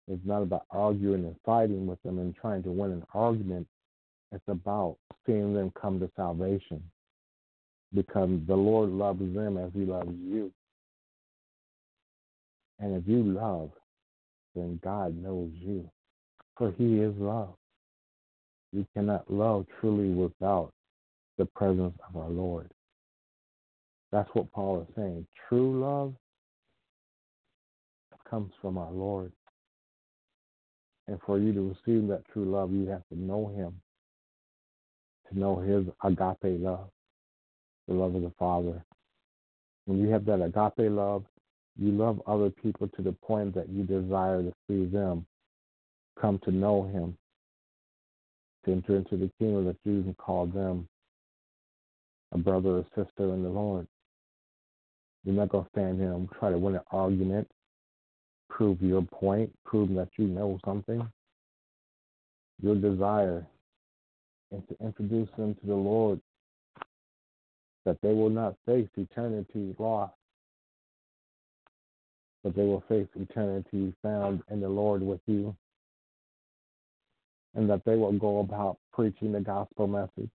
It's 0.07 0.25
not 0.25 0.43
about 0.43 0.65
arguing 0.69 1.25
and 1.25 1.35
fighting 1.45 1.87
with 1.87 2.01
them 2.03 2.19
and 2.19 2.35
trying 2.35 2.63
to 2.63 2.69
win 2.69 2.91
an 2.91 3.03
argument. 3.13 3.67
It's 4.31 4.43
about 4.47 4.97
seeing 5.25 5.53
them 5.53 5.71
come 5.79 5.99
to 5.99 6.09
salvation 6.15 6.83
because 7.95 8.29
the 8.47 8.55
Lord 8.55 8.89
loves 8.89 9.33
them 9.33 9.57
as 9.57 9.71
He 9.73 9.85
loves 9.85 10.11
you. 10.21 10.51
And 12.79 12.95
if 12.95 13.07
you 13.07 13.23
love, 13.23 13.71
then 14.53 14.79
God 14.83 15.17
knows 15.17 15.51
you, 15.53 15.89
for 16.57 16.73
He 16.77 16.99
is 16.99 17.13
love. 17.17 17.55
You 18.73 18.85
cannot 18.93 19.31
love 19.31 19.65
truly 19.79 20.09
without 20.09 20.71
the 21.37 21.45
presence 21.45 21.97
of 22.09 22.21
our 22.21 22.29
Lord. 22.29 22.69
That's 24.11 24.29
what 24.33 24.51
Paul 24.51 24.81
is 24.81 24.95
saying. 24.95 25.25
True 25.47 25.79
love 25.79 26.13
comes 28.29 28.51
from 28.61 28.77
our 28.77 28.91
Lord. 28.91 29.31
And 31.07 31.19
for 31.25 31.37
you 31.37 31.53
to 31.53 31.75
receive 31.85 32.07
that 32.09 32.23
true 32.33 32.45
love, 32.45 32.71
you 32.71 32.87
have 32.87 33.03
to 33.09 33.19
know 33.19 33.53
Him, 33.55 33.79
to 35.29 35.39
know 35.39 35.59
His 35.59 35.85
agape 36.03 36.59
love 36.61 36.89
the 37.87 37.93
love 37.93 38.15
of 38.15 38.21
the 38.21 38.31
Father. 38.37 38.83
When 39.85 39.99
you 39.99 40.09
have 40.09 40.25
that 40.25 40.41
agape 40.41 40.91
love, 40.91 41.25
you 41.77 41.91
love 41.91 42.21
other 42.25 42.49
people 42.49 42.87
to 42.95 43.01
the 43.01 43.11
point 43.11 43.53
that 43.55 43.69
you 43.69 43.83
desire 43.83 44.41
to 44.41 44.53
see 44.67 44.85
them 44.85 45.25
come 46.19 46.39
to 46.45 46.51
know 46.51 46.83
Him, 46.83 47.17
to 48.65 48.71
enter 48.71 48.95
into 48.95 49.17
the 49.17 49.29
kingdom 49.37 49.65
that 49.65 49.77
you 49.83 50.01
can 50.01 50.15
call 50.15 50.45
them 50.45 50.87
a 52.31 52.37
brother 52.37 52.77
or 52.77 52.85
sister 52.95 53.33
in 53.33 53.43
the 53.43 53.49
Lord. 53.49 53.87
You're 55.23 55.35
not 55.35 55.49
going 55.49 55.65
to 55.65 55.69
stand 55.71 55.99
here 55.99 56.13
and 56.13 56.29
try 56.39 56.51
to 56.51 56.57
win 56.57 56.75
an 56.75 56.81
argument, 56.91 57.49
prove 58.49 58.81
your 58.81 59.01
point, 59.01 59.51
prove 59.65 59.89
that 59.95 60.09
you 60.17 60.27
know 60.27 60.59
something. 60.63 61.07
Your 62.61 62.75
desire 62.75 63.45
is 64.51 64.61
to 64.69 64.85
introduce 64.85 65.29
them 65.37 65.55
to 65.55 65.67
the 65.67 65.75
Lord 65.75 66.21
that 67.85 67.97
they 68.01 68.13
will 68.13 68.29
not 68.29 68.55
face 68.65 68.89
eternity 68.97 69.75
lost, 69.77 70.13
but 72.43 72.55
they 72.55 72.63
will 72.63 72.83
face 72.89 73.07
eternity 73.15 73.93
found 74.01 74.41
in 74.51 74.59
the 74.59 74.69
Lord 74.69 75.01
with 75.01 75.21
you, 75.27 75.55
and 77.53 77.69
that 77.69 77.85
they 77.85 77.95
will 77.95 78.11
go 78.13 78.39
about 78.39 78.77
preaching 78.91 79.31
the 79.31 79.39
gospel 79.39 79.87
message, 79.87 80.31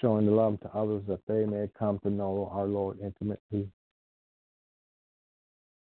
showing 0.00 0.26
the 0.26 0.32
love 0.32 0.60
to 0.60 0.76
others 0.76 1.02
that 1.08 1.20
they 1.28 1.46
may 1.46 1.70
come 1.78 2.00
to 2.00 2.10
know 2.10 2.50
our 2.52 2.66
Lord 2.66 2.98
intimately. 3.00 3.68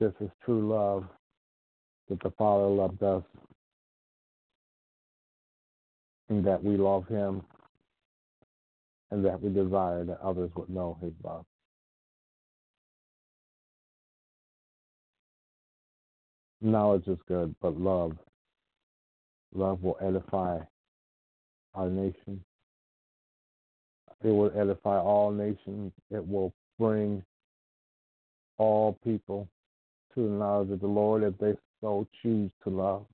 This 0.01 0.13
is 0.21 0.31
true 0.45 0.69
love 0.69 1.05
that 2.09 2.21
the 2.23 2.33
Father 2.33 2.67
loved 2.67 3.03
us 3.03 3.23
and 6.29 6.45
that 6.45 6.63
we 6.63 6.77
love 6.77 7.07
him 7.07 7.43
and 9.15 9.25
that 9.25 9.41
we 9.41 9.49
desire 9.49 10.05
that 10.05 10.21
others 10.21 10.51
would 10.57 10.69
know 10.69 10.99
his 11.01 11.13
love. 11.23 11.45
Knowledge 16.61 17.07
is 17.07 17.19
good, 17.29 17.55
but 17.63 17.79
love, 17.79 18.17
love 19.55 19.81
will 19.85 19.97
edify 20.03 20.59
our 21.75 21.89
nation. 21.89 22.43
It 24.25 24.31
will 24.31 24.51
edify 24.59 24.99
all 24.99 25.31
nations. 25.31 25.93
It 26.11 26.27
will 26.27 26.53
bring 26.77 27.23
all 28.59 28.99
people 29.05 29.47
to 30.17 30.25
the 30.25 30.35
knowledge 30.35 30.71
of 30.73 30.81
the 30.81 30.89
Lord 30.89 31.23
if 31.23 31.39
they 31.39 31.55
so 31.81 32.09
choose 32.21 32.51
to 32.65 32.71
love. 32.71 33.07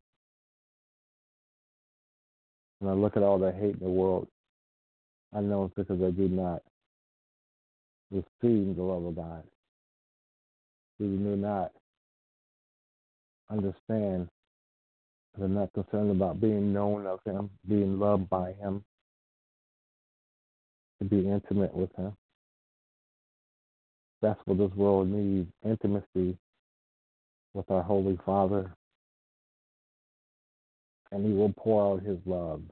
And 2.81 2.89
I 2.89 2.95
look 2.95 3.19
at 3.19 3.23
all 3.23 3.39
the 3.39 3.53
hate 3.53 3.75
in 3.75 3.81
the 3.81 3.91
world, 3.91 4.29
I 5.35 5.41
know 5.41 5.65
it's 5.65 5.75
because 5.75 6.03
I 6.03 6.11
do 6.11 6.29
not 6.29 6.63
receive 8.11 8.77
the 8.77 8.83
love 8.83 9.05
of 9.05 9.17
God. 9.17 9.45
They 10.99 11.07
do 11.07 11.37
not 11.37 11.73
understand. 13.51 14.29
They're 15.39 15.49
not 15.49 15.73
concerned 15.73 16.11
about 16.11 16.41
being 16.41 16.73
known 16.73 17.07
of 17.07 17.21
Him, 17.25 17.51
being 17.69 17.99
loved 17.99 18.29
by 18.29 18.53
Him, 18.53 18.85
to 20.99 21.09
be 21.09 21.29
intimate 21.29 21.75
with 21.75 21.95
Him. 21.97 22.13
That's 24.23 24.41
what 24.45 24.59
this 24.59 24.77
world 24.77 25.09
needs 25.09 25.49
intimacy 25.65 26.37
with 27.55 27.71
our 27.71 27.83
Holy 27.83 28.19
Father. 28.27 28.73
And 31.13 31.25
He 31.25 31.33
will 31.33 31.55
pour 31.57 31.95
out 31.95 32.03
His 32.03 32.19
love 32.27 32.63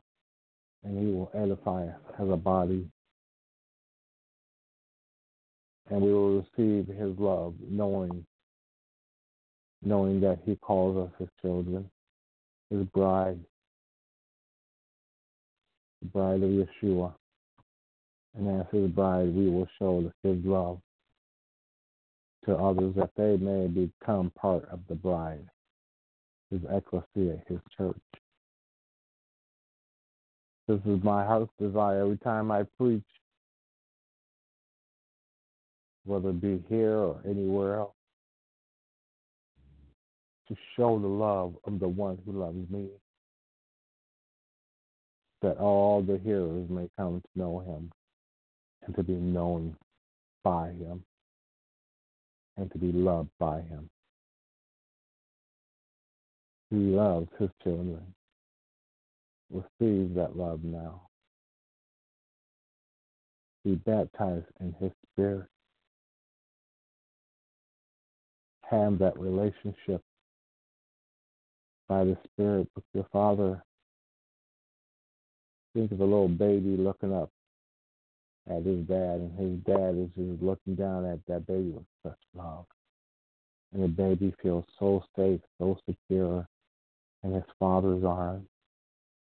and 0.89 0.99
he 0.99 1.13
will 1.13 1.31
edify 1.35 1.85
us 1.85 2.01
as 2.19 2.29
a 2.31 2.37
body. 2.37 2.89
And 5.91 6.03
we 6.03 6.13
will 6.13 6.39
receive 6.39 6.87
his 6.87 7.19
love, 7.19 7.55
knowing 7.69 8.25
knowing 9.83 10.21
that 10.21 10.39
he 10.45 10.57
calls 10.57 10.97
us 10.97 11.15
his 11.19 11.29
children, 11.41 11.89
his 12.69 12.85
bride, 12.87 13.39
the 16.03 16.09
bride 16.09 16.43
of 16.43 16.51
Yeshua. 16.51 17.13
And 18.37 18.61
as 18.61 18.67
his 18.73 18.91
bride, 18.91 19.33
we 19.35 19.49
will 19.49 19.69
show 19.79 20.11
his 20.23 20.45
love 20.45 20.81
to 22.45 22.57
others 22.57 22.95
that 22.97 23.11
they 23.17 23.37
may 23.37 23.69
become 23.69 24.31
part 24.31 24.69
of 24.69 24.81
the 24.89 24.95
bride, 24.97 25.47
his 26.51 26.61
ecclesia, 26.65 27.41
his 27.47 27.61
church. 27.77 27.97
This 30.69 30.81
is 30.85 31.03
my 31.03 31.25
heart's 31.25 31.51
desire 31.59 32.03
every 32.03 32.19
time 32.19 32.51
I 32.51 32.65
preach, 32.79 33.03
whether 36.05 36.29
it 36.29 36.43
be 36.43 36.63
here 36.69 36.95
or 36.95 37.23
anywhere 37.25 37.77
else, 37.77 37.95
to 40.49 40.57
show 40.77 40.99
the 40.99 41.07
love 41.07 41.55
of 41.65 41.81
the 41.81 41.89
one 41.89 42.19
who 42.27 42.33
loves 42.33 42.71
me, 42.71 42.89
that 45.41 45.57
all 45.57 46.03
the 46.03 46.19
hearers 46.19 46.69
may 46.69 46.91
come 46.99 47.23
to 47.23 47.39
know 47.39 47.61
him 47.61 47.91
and 48.85 48.95
to 48.95 49.03
be 49.03 49.15
known 49.15 49.75
by 50.45 50.69
him 50.69 51.03
and 52.59 52.71
to 52.73 52.79
be 52.79 52.93
loved 52.93 53.31
by 53.39 53.63
him. 53.63 53.89
He 56.69 56.77
loves 56.77 57.29
his 57.39 57.49
children 57.63 58.15
receive 59.51 60.15
that 60.15 60.37
love 60.37 60.65
now. 60.65 61.03
Be 63.65 63.75
baptized 63.75 64.47
in 64.61 64.75
His 64.81 64.93
Spirit. 65.13 65.47
Have 68.71 68.99
that 68.99 69.19
relationship 69.19 70.03
by 71.89 72.05
the 72.05 72.17
Spirit 72.25 72.69
with 72.75 72.85
your 72.93 73.07
Father. 73.13 73.63
Think 75.75 75.93
of 75.93 76.01
a 76.01 76.05
little 76.05 76.29
baby 76.29 76.77
looking 76.77 77.15
up 77.15 77.31
at 78.51 78.65
his 78.65 78.87
dad, 78.87 79.21
and 79.21 79.39
his 79.39 79.59
dad 79.65 79.95
is 79.97 80.09
just 80.17 80.43
looking 80.43 80.75
down 80.75 81.05
at 81.05 81.19
that 81.27 81.47
baby 81.47 81.71
with 81.71 81.85
such 82.03 82.19
love. 82.35 82.65
And 83.73 83.83
the 83.83 83.89
baby 83.89 84.35
feels 84.43 84.65
so 84.79 85.05
safe, 85.17 85.41
so 85.59 85.79
secure 85.89 86.47
in 87.23 87.33
his 87.33 87.45
father's 87.59 88.05
arms. 88.05 88.47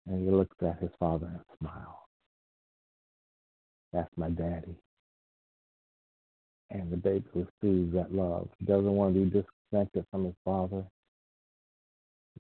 And 0.08 0.24
he 0.24 0.30
looks 0.30 0.56
at 0.62 0.80
his 0.80 0.92
father 1.00 1.28
and 1.28 1.42
smiles. 1.60 2.04
That's 3.94 4.10
my 4.18 4.30
daddy. 4.30 4.76
And 6.72 6.92
the 6.92 6.98
baby 6.98 7.26
receives 7.34 7.94
that 7.94 8.14
love. 8.14 8.50
He 8.60 8.66
doesn't 8.66 8.92
want 8.92 9.14
to 9.14 9.26
be 9.26 9.30
disconnected 9.30 10.06
from 10.12 10.26
his 10.26 10.36
father. 10.44 10.84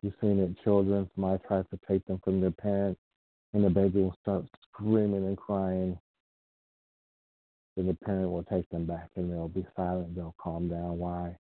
You've 0.02 0.13
seen 0.19 0.39
it, 0.39 0.62
children. 0.63 1.10
Somebody 1.15 1.41
tries 1.47 1.65
to 1.69 1.80
take 1.88 2.06
them 2.06 2.19
from 2.23 2.41
their 2.41 2.52
parents, 2.52 2.99
and 3.54 3.63
the 3.63 3.69
baby 3.69 4.02
will 4.02 4.15
start 4.21 4.43
screaming 4.69 5.26
and 5.26 5.38
crying. 5.38 5.97
Then 7.78 7.88
the 7.88 7.93
parent 7.93 8.32
will 8.32 8.43
take 8.43 8.67
them 8.69 8.86
back, 8.86 9.10
and 9.15 9.32
they'll 9.32 9.47
be 9.47 9.65
silent. 9.76 10.15
They'll 10.15 10.36
calm 10.41 10.67
down. 10.67 10.97
Why? 10.97 11.38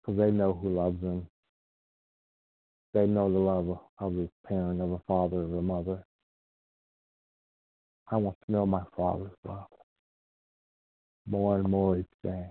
Because 0.00 0.18
they 0.18 0.30
know 0.30 0.52
who 0.52 0.76
loves 0.76 1.00
them. 1.00 1.26
They 2.94 3.06
know 3.06 3.32
the 3.32 3.38
love 3.38 3.78
of 3.98 4.18
a 4.18 4.28
parent, 4.46 4.80
of 4.80 4.92
a 4.92 5.00
father, 5.06 5.42
of 5.42 5.52
a 5.54 5.62
mother. 5.62 6.04
I 8.10 8.16
want 8.16 8.36
to 8.44 8.52
know 8.52 8.66
my 8.66 8.82
Father's 8.94 9.30
love 9.44 9.66
more 11.26 11.56
and 11.56 11.68
more 11.68 11.96
each 11.96 12.06
day. 12.22 12.46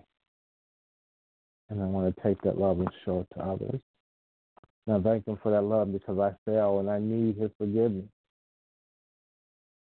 And 1.70 1.82
I 1.82 1.86
want 1.86 2.14
to 2.16 2.24
take 2.24 2.42
that 2.42 2.58
love 2.58 2.80
and 2.80 2.90
show 3.06 3.20
it 3.20 3.28
to 3.36 3.44
others. 3.44 3.80
And 4.88 4.96
I 4.98 5.00
thank 5.02 5.28
Him 5.28 5.38
for 5.44 5.52
that 5.52 5.62
love 5.62 5.94
because 5.94 6.18
I 6.18 6.34
fail 6.50 6.80
and 6.80 6.90
I 6.90 7.00
need 7.00 7.38
His 7.38 7.52
forgiveness. 7.58 8.10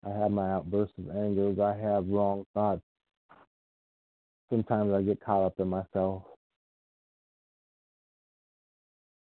I 0.05 0.09
have 0.09 0.29
my 0.29 0.51
outbursts 0.51 0.93
of 0.99 1.15
anger. 1.15 1.51
I 1.63 1.75
have 1.75 2.07
wrong 2.07 2.45
thoughts. 2.53 2.83
Sometimes 4.51 4.93
I 4.93 5.01
get 5.01 5.19
caught 5.25 5.45
up 5.45 5.59
in 5.59 5.67
myself. 5.67 6.23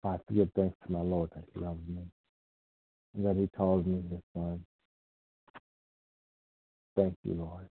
I 0.05 0.17
give 0.33 0.49
thanks 0.55 0.75
to 0.85 0.91
my 0.91 1.01
Lord 1.01 1.31
that 1.35 1.43
He 1.53 1.59
loves 1.61 1.79
me 1.87 2.03
and 3.15 3.25
that 3.25 3.35
He 3.37 3.49
calls 3.57 3.85
me 3.85 4.03
His 4.09 4.21
Son. 4.35 4.63
Thank 6.95 7.15
you, 7.23 7.35
Lord, 7.35 7.67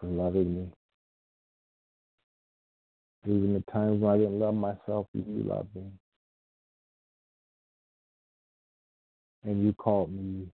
for 0.00 0.06
loving 0.06 0.54
me. 0.56 0.68
Even 3.26 3.54
the 3.54 3.72
times 3.72 4.00
when 4.00 4.12
I 4.12 4.18
didn't 4.18 4.38
love 4.40 4.54
myself, 4.54 5.06
you 5.12 5.24
loved 5.44 5.74
me. 5.74 5.84
And 9.44 9.64
you 9.64 9.72
called 9.74 10.12
me 10.12 10.46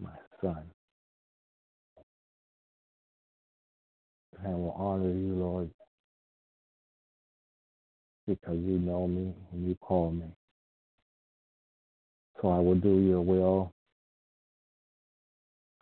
my 0.00 0.10
son. 0.42 0.64
And 4.38 4.46
I 4.46 4.50
will 4.56 4.72
honor 4.78 5.12
you, 5.12 5.34
Lord, 5.34 5.70
because 8.26 8.58
you 8.58 8.78
know 8.78 9.06
me 9.06 9.34
and 9.52 9.68
you 9.68 9.76
call 9.80 10.10
me. 10.10 10.26
So 12.40 12.48
I 12.48 12.58
will 12.58 12.74
do 12.74 12.98
your 13.00 13.20
will 13.20 13.74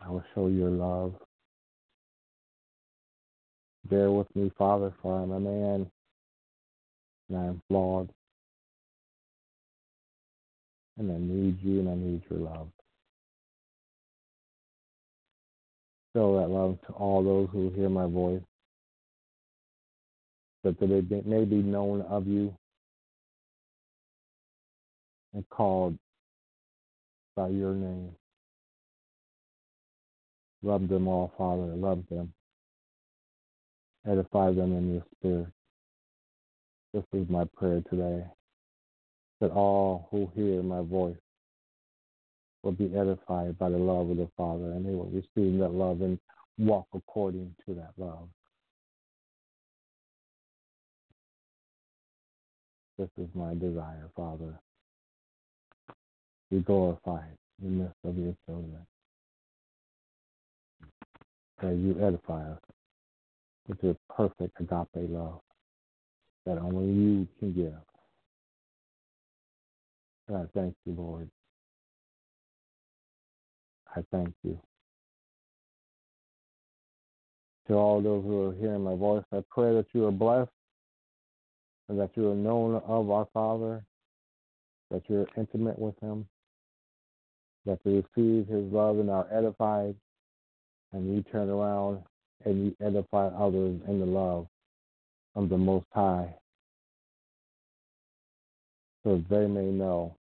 I 0.05 0.09
will 0.09 0.23
show 0.35 0.47
your 0.47 0.69
love. 0.69 1.13
Bear 3.89 4.11
with 4.11 4.33
me, 4.35 4.51
Father, 4.57 4.93
for 5.01 5.21
I'm 5.21 5.31
a 5.31 5.39
man 5.39 5.89
and 7.29 7.37
I 7.37 7.45
am 7.45 7.61
flawed. 7.67 8.09
And 10.97 11.11
I 11.11 11.17
need 11.17 11.57
you 11.61 11.79
and 11.79 11.89
I 11.89 11.95
need 11.95 12.23
your 12.29 12.39
love. 12.39 12.67
Show 16.15 16.39
that 16.39 16.49
love 16.49 16.77
to 16.87 16.93
all 16.93 17.23
those 17.23 17.49
who 17.51 17.69
hear 17.71 17.89
my 17.89 18.05
voice, 18.05 18.41
that 20.63 20.79
they 20.79 20.87
may 21.25 21.45
be 21.45 21.57
known 21.57 22.01
of 22.03 22.27
you 22.27 22.53
and 25.33 25.47
called 25.49 25.97
by 27.35 27.47
your 27.49 27.73
name. 27.73 28.11
Love 30.61 30.87
them 30.87 31.07
all, 31.07 31.33
Father. 31.37 31.75
Love 31.75 32.03
them. 32.09 32.33
Edify 34.07 34.53
them 34.53 34.77
in 34.77 34.93
your 34.93 35.03
spirit. 35.17 35.47
This 36.93 37.03
is 37.13 37.29
my 37.29 37.45
prayer 37.57 37.81
today. 37.89 38.25
That 39.41 39.51
all 39.51 40.07
who 40.11 40.29
hear 40.35 40.63
my 40.63 40.81
voice 40.81 41.17
will 42.63 42.71
be 42.71 42.91
edified 42.95 43.57
by 43.57 43.69
the 43.69 43.77
love 43.77 44.09
of 44.09 44.17
the 44.17 44.29
Father 44.37 44.71
and 44.71 44.85
they 44.85 44.93
will 44.93 45.11
receive 45.11 45.59
that 45.59 45.73
love 45.73 46.01
and 46.01 46.17
walk 46.57 46.87
according 46.93 47.53
to 47.65 47.73
that 47.75 47.91
love. 47.97 48.29
This 52.97 53.09
is 53.17 53.27
my 53.33 53.53
desire, 53.55 54.09
Father. 54.15 54.59
Be 56.51 56.59
glorified 56.59 57.35
in 57.63 57.79
the 57.79 57.83
midst 57.83 57.95
of 58.03 58.17
your 58.17 58.35
children 58.45 58.85
that 61.61 61.75
you 61.75 61.97
edify 62.05 62.51
us 62.51 62.59
with 63.67 63.77
your 63.81 63.95
perfect 64.15 64.59
agape 64.59 65.09
love 65.09 65.39
that 66.45 66.57
only 66.57 66.93
you 66.93 67.27
can 67.39 67.53
give. 67.53 67.73
And 70.27 70.37
I 70.37 70.45
thank 70.53 70.75
you, 70.85 70.93
Lord. 70.93 71.29
I 73.95 74.03
thank 74.11 74.33
you. 74.43 74.59
To 77.67 77.75
all 77.75 78.01
those 78.01 78.23
who 78.23 78.49
are 78.49 78.53
hearing 78.53 78.83
my 78.83 78.95
voice, 78.95 79.23
I 79.31 79.43
pray 79.49 79.73
that 79.73 79.85
you 79.93 80.05
are 80.05 80.11
blessed 80.11 80.51
and 81.93 82.01
that 82.01 82.09
you 82.15 82.31
are 82.31 82.35
known 82.35 82.81
of 82.87 83.11
our 83.11 83.27
Father, 83.35 83.85
that 84.89 85.03
you're 85.07 85.27
intimate 85.37 85.77
with 85.77 85.93
Him, 85.99 86.27
that 87.67 87.77
you 87.85 88.03
receive 88.15 88.47
His 88.47 88.63
love 88.73 88.97
and 88.97 89.11
are 89.11 89.27
edified 89.31 89.95
and 90.91 91.13
you 91.13 91.21
turn 91.31 91.49
around 91.49 91.99
and 92.45 92.65
you 92.65 92.75
edify 92.83 93.27
others 93.27 93.79
in 93.87 93.99
the 93.99 94.07
love 94.07 94.47
of 95.35 95.49
the 95.49 95.57
Most 95.57 95.85
High 95.91 96.33
so 99.03 99.21
they 99.29 99.45
may 99.45 99.65
know 99.65 100.15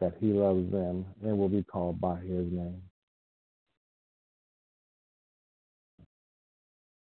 that 0.00 0.14
He 0.18 0.32
loves 0.32 0.72
them 0.72 1.04
and 1.22 1.38
will 1.38 1.48
be 1.48 1.62
called 1.62 2.00
by 2.00 2.16
His 2.16 2.50
name. 2.50 2.82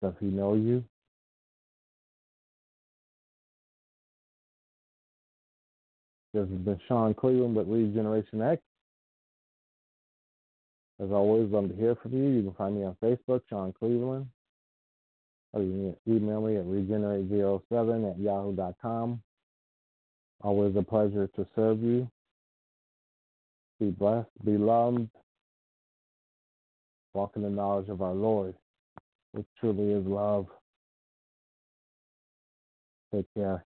Does 0.01 0.13
He 0.21 0.27
know 0.27 0.53
you? 0.53 0.85
This 6.33 6.49
has 6.49 6.59
been 6.59 6.79
Sean 6.87 7.13
Cleveland 7.13 7.55
with 7.55 7.67
Regeneration 7.67 8.41
X. 8.41 8.61
As 10.99 11.11
always, 11.11 11.51
love 11.51 11.69
to 11.69 11.75
hear 11.75 11.95
from 11.95 12.13
you. 12.13 12.29
You 12.29 12.43
can 12.43 12.53
find 12.53 12.75
me 12.75 12.83
on 12.83 12.95
Facebook, 13.03 13.41
Sean 13.49 13.71
Cleveland. 13.73 14.27
Or 15.53 15.61
you 15.61 15.95
can 16.05 16.15
email 16.15 16.41
me 16.41 16.57
at 16.57 16.65
regenerate07 16.65 18.11
at 18.11 18.19
yahoo.com. 18.19 19.21
Always 20.41 20.75
a 20.75 20.81
pleasure 20.81 21.27
to 21.35 21.47
serve 21.55 21.81
you. 21.81 22.09
Be 23.79 23.91
blessed, 23.91 24.29
be 24.43 24.57
loved. 24.57 25.07
Walk 27.13 27.33
in 27.35 27.43
the 27.43 27.49
knowledge 27.49 27.89
of 27.89 28.01
our 28.01 28.13
Lord, 28.13 28.55
which 29.33 29.45
truly 29.59 29.91
is 29.91 30.05
love. 30.05 30.47
Take 33.13 33.27
care. 33.35 33.63